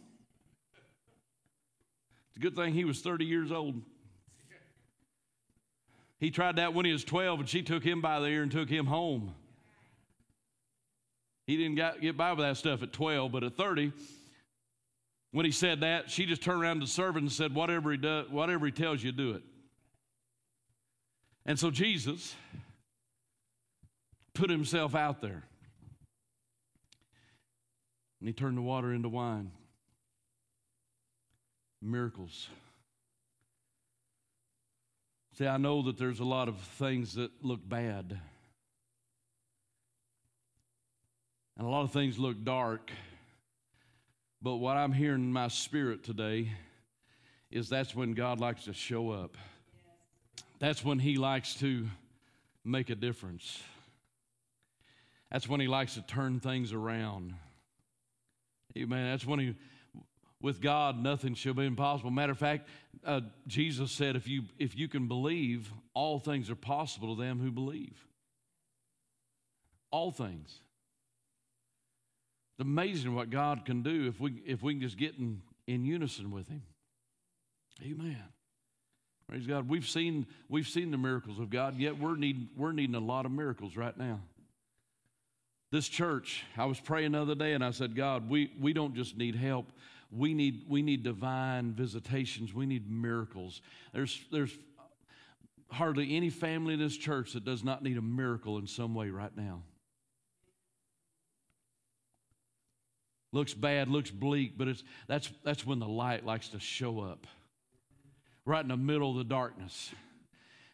It's 2.29 2.37
a 2.37 2.39
good 2.39 2.55
thing 2.55 2.73
he 2.73 2.85
was 2.85 3.01
30 3.01 3.25
years 3.25 3.51
old. 3.51 3.81
He 6.19 6.31
tried 6.31 6.55
that 6.55 6.73
when 6.73 6.85
he 6.85 6.93
was 6.93 7.03
12, 7.03 7.41
and 7.41 7.49
she 7.49 7.61
took 7.61 7.83
him 7.83 8.01
by 8.01 8.19
the 8.21 8.27
ear 8.27 8.43
and 8.43 8.51
took 8.51 8.69
him 8.69 8.85
home. 8.85 9.35
He 11.45 11.57
didn't 11.57 11.75
get 11.99 12.15
by 12.15 12.31
with 12.31 12.45
that 12.45 12.55
stuff 12.55 12.81
at 12.81 12.93
12, 12.93 13.31
but 13.31 13.43
at 13.43 13.57
30, 13.57 13.91
when 15.33 15.45
he 15.45 15.51
said 15.51 15.81
that, 15.81 16.11
she 16.11 16.27
just 16.27 16.43
turned 16.43 16.61
around 16.61 16.75
to 16.75 16.85
the 16.85 16.91
servant 16.91 17.23
and 17.23 17.31
said, 17.31 17.55
Whatever 17.55 17.91
he, 17.91 17.97
does, 17.97 18.29
whatever 18.29 18.67
he 18.67 18.71
tells 18.71 19.03
you, 19.03 19.11
do 19.11 19.31
it. 19.31 19.41
And 21.43 21.59
so 21.59 21.71
Jesus 21.71 22.35
put 24.35 24.51
himself 24.51 24.93
out 24.93 25.21
there. 25.21 25.43
And 28.19 28.29
he 28.29 28.33
turned 28.33 28.57
the 28.57 28.61
water 28.61 28.93
into 28.93 29.09
wine. 29.09 29.51
Miracles. 31.81 32.47
See, 35.37 35.47
I 35.47 35.57
know 35.57 35.81
that 35.81 35.97
there's 35.97 36.19
a 36.19 36.25
lot 36.25 36.47
of 36.47 36.57
things 36.57 37.15
that 37.15 37.31
look 37.41 37.67
bad. 37.67 38.19
And 41.57 41.67
a 41.67 41.69
lot 41.69 41.81
of 41.81 41.91
things 41.91 42.19
look 42.19 42.43
dark. 42.43 42.91
But 44.43 44.58
what 44.58 44.75
I'm 44.75 44.91
hearing 44.91 45.23
in 45.23 45.32
my 45.32 45.47
spirit 45.47 46.03
today 46.03 46.49
is 47.49 47.69
that's 47.69 47.95
when 47.95 48.13
God 48.13 48.41
likes 48.41 48.65
to 48.65 48.73
show 48.73 49.10
up. 49.10 49.38
That's 50.60 50.84
when 50.84 50.99
He 50.99 51.15
likes 51.15 51.56
to 51.62 51.88
make 52.65 52.89
a 52.89 52.95
difference. 52.95 53.63
That's 55.32 55.47
when 55.47 55.62
He 55.62 55.67
likes 55.67 55.93
to 55.93 56.01
turn 56.01 56.41
things 56.41 56.73
around. 56.73 57.36
Amen. 58.77 59.12
That's 59.12 59.25
when 59.25 59.39
He, 59.39 59.56
with 60.41 60.60
God, 60.60 61.01
nothing 61.01 61.36
shall 61.36 61.53
be 61.53 61.65
impossible. 61.65 62.12
Matter 62.12 62.34
of 62.34 62.38
fact, 62.38 62.67
uh, 63.06 63.21
Jesus 63.47 63.93
said, 63.93 64.17
if 64.17 64.27
you, 64.27 64.43
if 64.60 64.77
you 64.77 64.89
can 64.89 65.08
believe, 65.08 65.71
all 65.93 66.19
things 66.19 66.49
are 66.49 66.56
possible 66.56 67.15
to 67.15 67.21
them 67.21 67.39
who 67.39 67.49
believe. 67.49 67.95
All 69.89 70.12
things. 70.12 70.60
It's 72.53 72.61
amazing 72.61 73.15
what 73.15 73.31
God 73.31 73.65
can 73.65 73.81
do 73.81 74.07
if 74.07 74.19
we, 74.19 74.41
if 74.45 74.61
we 74.61 74.73
can 74.73 74.81
just 74.81 74.97
get 74.97 75.17
in, 75.17 75.41
in 75.65 75.85
unison 75.85 76.29
with 76.29 76.47
Him. 76.47 76.61
Amen. 77.81 78.23
Praise 79.27 79.47
God. 79.47 79.67
We've 79.67 79.87
seen, 79.87 80.27
we've 80.49 80.67
seen 80.67 80.91
the 80.91 80.97
miracles 80.97 81.39
of 81.39 81.49
God, 81.49 81.79
yet 81.79 81.97
we're, 81.97 82.15
need, 82.15 82.49
we're 82.55 82.71
needing 82.71 82.93
a 82.93 82.99
lot 82.99 83.25
of 83.25 83.31
miracles 83.31 83.75
right 83.75 83.97
now. 83.97 84.19
This 85.71 85.89
church, 85.89 86.43
I 86.55 86.65
was 86.65 86.79
praying 86.79 87.13
the 87.13 87.21
other 87.23 87.33
day 87.33 87.53
and 87.53 87.65
I 87.65 87.71
said, 87.71 87.95
God, 87.95 88.30
we, 88.30 88.51
we 88.61 88.73
don't 88.73 88.93
just 88.93 89.17
need 89.17 89.36
help. 89.36 89.71
We 90.11 90.36
need, 90.36 90.65
we 90.69 90.84
need 90.84 91.01
divine 91.01 91.73
visitations. 91.73 92.53
We 92.53 92.67
need 92.67 92.91
miracles. 92.91 93.63
There's, 93.91 94.21
there's 94.32 94.55
hardly 95.71 96.15
any 96.15 96.30
family 96.30 96.75
in 96.75 96.80
this 96.80 96.95
church 96.95 97.34
that 97.34 97.43
does 97.43 97.63
not 97.63 97.82
need 97.82 97.97
a 97.97 98.03
miracle 98.03 98.59
in 98.59 98.67
some 98.67 98.93
way 98.93 99.09
right 99.09 99.36
now. 99.36 99.63
Looks 103.34 103.53
bad, 103.53 103.89
looks 103.89 104.11
bleak, 104.11 104.57
but 104.57 104.69
it's, 104.69 104.84
that's, 105.07 105.29
that's 105.43 105.65
when 105.65 105.79
the 105.79 105.88
light 105.88 106.25
likes 106.25 106.47
to 106.49 106.59
show 106.59 107.01
up. 107.01 107.27
Right 108.45 108.61
in 108.61 108.69
the 108.69 108.77
middle 108.77 109.11
of 109.11 109.17
the 109.17 109.23
darkness. 109.23 109.91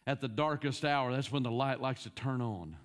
At 0.06 0.20
the 0.20 0.28
darkest 0.28 0.84
hour, 0.84 1.12
that's 1.12 1.32
when 1.32 1.42
the 1.42 1.50
light 1.50 1.80
likes 1.80 2.04
to 2.04 2.10
turn 2.10 2.40
on 2.40 2.76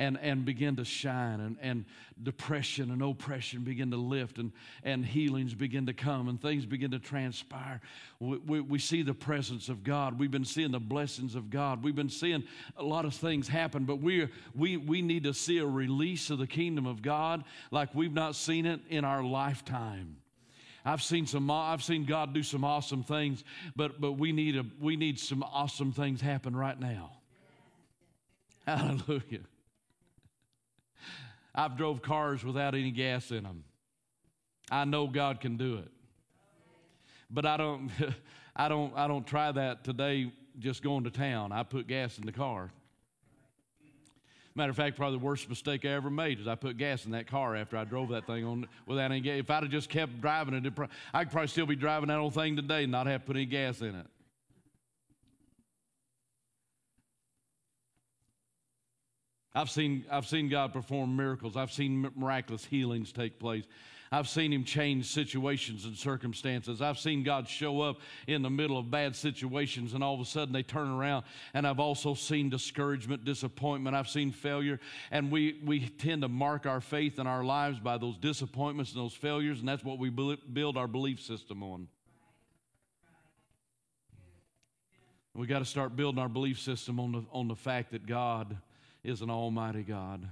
and, 0.00 0.18
and 0.22 0.46
begin 0.46 0.76
to 0.76 0.84
shine, 0.84 1.40
and, 1.40 1.58
and 1.60 1.84
depression 2.22 2.90
and 2.90 3.02
oppression 3.02 3.62
begin 3.62 3.90
to 3.90 3.98
lift, 3.98 4.38
and, 4.38 4.50
and 4.82 5.04
healings 5.04 5.52
begin 5.52 5.84
to 5.86 5.92
come, 5.92 6.28
and 6.28 6.40
things 6.40 6.64
begin 6.64 6.90
to 6.92 6.98
transpire. 6.98 7.82
We, 8.18 8.38
we, 8.38 8.60
we 8.62 8.78
see 8.78 9.02
the 9.02 9.12
presence 9.12 9.68
of 9.68 9.84
God. 9.84 10.18
We've 10.18 10.30
been 10.30 10.46
seeing 10.46 10.72
the 10.72 10.80
blessings 10.80 11.34
of 11.34 11.50
God. 11.50 11.84
We've 11.84 11.94
been 11.94 12.08
seeing 12.08 12.44
a 12.78 12.82
lot 12.82 13.04
of 13.04 13.14
things 13.14 13.46
happen, 13.46 13.84
but 13.84 13.96
we, 13.96 14.28
we, 14.54 14.78
we 14.78 15.02
need 15.02 15.24
to 15.24 15.34
see 15.34 15.58
a 15.58 15.66
release 15.66 16.30
of 16.30 16.38
the 16.38 16.46
kingdom 16.46 16.86
of 16.86 17.02
God 17.02 17.44
like 17.70 17.94
we've 17.94 18.14
not 18.14 18.34
seen 18.34 18.64
it 18.64 18.80
in 18.88 19.04
our 19.04 19.22
lifetime. 19.22 20.16
I've 20.82 21.02
seen 21.02 21.26
some 21.26 21.50
I've 21.50 21.82
seen 21.82 22.06
God 22.06 22.32
do 22.32 22.42
some 22.42 22.64
awesome 22.64 23.02
things, 23.04 23.44
but 23.76 24.00
but 24.00 24.12
we 24.12 24.32
need 24.32 24.56
a 24.56 24.64
we 24.80 24.96
need 24.96 25.18
some 25.18 25.42
awesome 25.42 25.92
things 25.92 26.22
happen 26.22 26.56
right 26.56 26.80
now. 26.80 27.10
Hallelujah. 28.66 29.40
I've 31.54 31.76
drove 31.76 32.02
cars 32.02 32.44
without 32.44 32.74
any 32.74 32.90
gas 32.90 33.30
in 33.30 33.44
them. 33.44 33.64
I 34.70 34.84
know 34.84 35.06
God 35.06 35.40
can 35.40 35.56
do 35.56 35.78
it. 35.78 35.90
But 37.30 37.46
I 37.46 37.56
don't 37.56 37.90
I 38.56 38.68
don't 38.68 38.96
I 38.96 39.08
don't 39.08 39.26
try 39.26 39.52
that 39.52 39.84
today 39.84 40.32
just 40.58 40.82
going 40.82 41.04
to 41.04 41.10
town. 41.10 41.52
I 41.52 41.62
put 41.62 41.86
gas 41.86 42.18
in 42.18 42.26
the 42.26 42.32
car. 42.32 42.70
Matter 44.54 44.70
of 44.70 44.76
fact, 44.76 44.96
probably 44.96 45.18
the 45.18 45.24
worst 45.24 45.48
mistake 45.48 45.84
I 45.84 45.88
ever 45.88 46.10
made 46.10 46.40
is 46.40 46.48
I 46.48 46.56
put 46.56 46.76
gas 46.76 47.06
in 47.06 47.12
that 47.12 47.28
car 47.28 47.54
after 47.54 47.76
I 47.76 47.84
drove 47.84 48.08
that 48.08 48.26
thing 48.26 48.44
on 48.44 48.66
without 48.84 49.12
any 49.12 49.20
gas. 49.20 49.38
If 49.38 49.50
I'd 49.50 49.62
have 49.62 49.72
just 49.72 49.88
kept 49.88 50.20
driving 50.20 50.54
it, 50.54 50.72
I'd 51.14 51.30
probably 51.30 51.46
still 51.46 51.66
be 51.66 51.76
driving 51.76 52.08
that 52.08 52.18
old 52.18 52.34
thing 52.34 52.56
today 52.56 52.82
and 52.82 52.92
not 52.92 53.06
have 53.06 53.24
put 53.24 53.36
any 53.36 53.46
gas 53.46 53.80
in 53.80 53.94
it. 53.94 54.06
I've 59.54 59.70
seen, 59.70 60.04
I've 60.10 60.26
seen 60.26 60.48
God 60.48 60.72
perform 60.72 61.16
miracles. 61.16 61.56
I've 61.56 61.72
seen 61.72 62.08
miraculous 62.14 62.64
healings 62.64 63.12
take 63.12 63.38
place. 63.38 63.64
I've 64.12 64.28
seen 64.28 64.52
Him 64.52 64.64
change 64.64 65.06
situations 65.06 65.84
and 65.84 65.96
circumstances. 65.96 66.82
I've 66.82 66.98
seen 66.98 67.22
God 67.22 67.46
show 67.46 67.80
up 67.80 67.98
in 68.26 68.42
the 68.42 68.50
middle 68.50 68.76
of 68.76 68.90
bad 68.90 69.14
situations 69.14 69.94
and 69.94 70.02
all 70.02 70.14
of 70.14 70.20
a 70.20 70.24
sudden 70.24 70.52
they 70.52 70.64
turn 70.64 70.88
around. 70.88 71.24
And 71.54 71.64
I've 71.64 71.78
also 71.78 72.14
seen 72.14 72.50
discouragement, 72.50 73.24
disappointment. 73.24 73.94
I've 73.94 74.08
seen 74.08 74.32
failure. 74.32 74.80
And 75.12 75.30
we, 75.30 75.60
we 75.64 75.88
tend 75.88 76.22
to 76.22 76.28
mark 76.28 76.66
our 76.66 76.80
faith 76.80 77.20
in 77.20 77.28
our 77.28 77.44
lives 77.44 77.78
by 77.78 77.98
those 77.98 78.18
disappointments 78.18 78.92
and 78.94 79.00
those 79.00 79.14
failures. 79.14 79.60
And 79.60 79.68
that's 79.68 79.84
what 79.84 79.98
we 79.98 80.10
build 80.10 80.76
our 80.76 80.88
belief 80.88 81.20
system 81.20 81.62
on. 81.62 81.86
We 85.34 85.46
got 85.46 85.60
to 85.60 85.64
start 85.64 85.94
building 85.94 86.20
our 86.20 86.28
belief 86.28 86.58
system 86.58 86.98
on 86.98 87.12
the, 87.12 87.24
on 87.30 87.46
the 87.46 87.54
fact 87.54 87.92
that 87.92 88.06
God 88.06 88.56
is 89.02 89.22
an 89.22 89.30
almighty 89.30 89.82
God. 89.82 90.26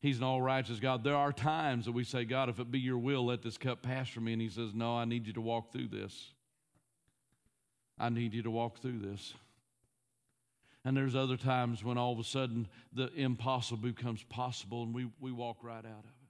He's 0.00 0.18
an 0.18 0.24
all 0.24 0.42
righteous 0.42 0.80
God. 0.80 1.02
There 1.02 1.16
are 1.16 1.32
times 1.32 1.86
that 1.86 1.92
we 1.92 2.04
say, 2.04 2.24
God, 2.24 2.50
if 2.50 2.60
it 2.60 2.70
be 2.70 2.78
your 2.78 2.98
will, 2.98 3.24
let 3.26 3.42
this 3.42 3.56
cup 3.56 3.80
pass 3.80 4.08
from 4.08 4.24
me. 4.24 4.34
And 4.34 4.42
He 4.42 4.50
says, 4.50 4.74
No, 4.74 4.96
I 4.96 5.06
need 5.06 5.26
you 5.26 5.32
to 5.32 5.40
walk 5.40 5.72
through 5.72 5.88
this. 5.88 6.32
I 7.98 8.10
need 8.10 8.34
you 8.34 8.42
to 8.42 8.50
walk 8.50 8.80
through 8.80 8.98
this. 8.98 9.32
And 10.84 10.96
there's 10.96 11.14
other 11.16 11.38
times 11.38 11.82
when 11.82 11.96
all 11.96 12.12
of 12.12 12.18
a 12.18 12.24
sudden 12.24 12.68
the 12.92 13.10
impossible 13.14 13.78
becomes 13.78 14.22
possible 14.24 14.82
and 14.82 14.94
we, 14.94 15.08
we 15.18 15.32
walk 15.32 15.58
right 15.62 15.78
out 15.78 15.84
of 15.84 16.04
it. 16.04 16.23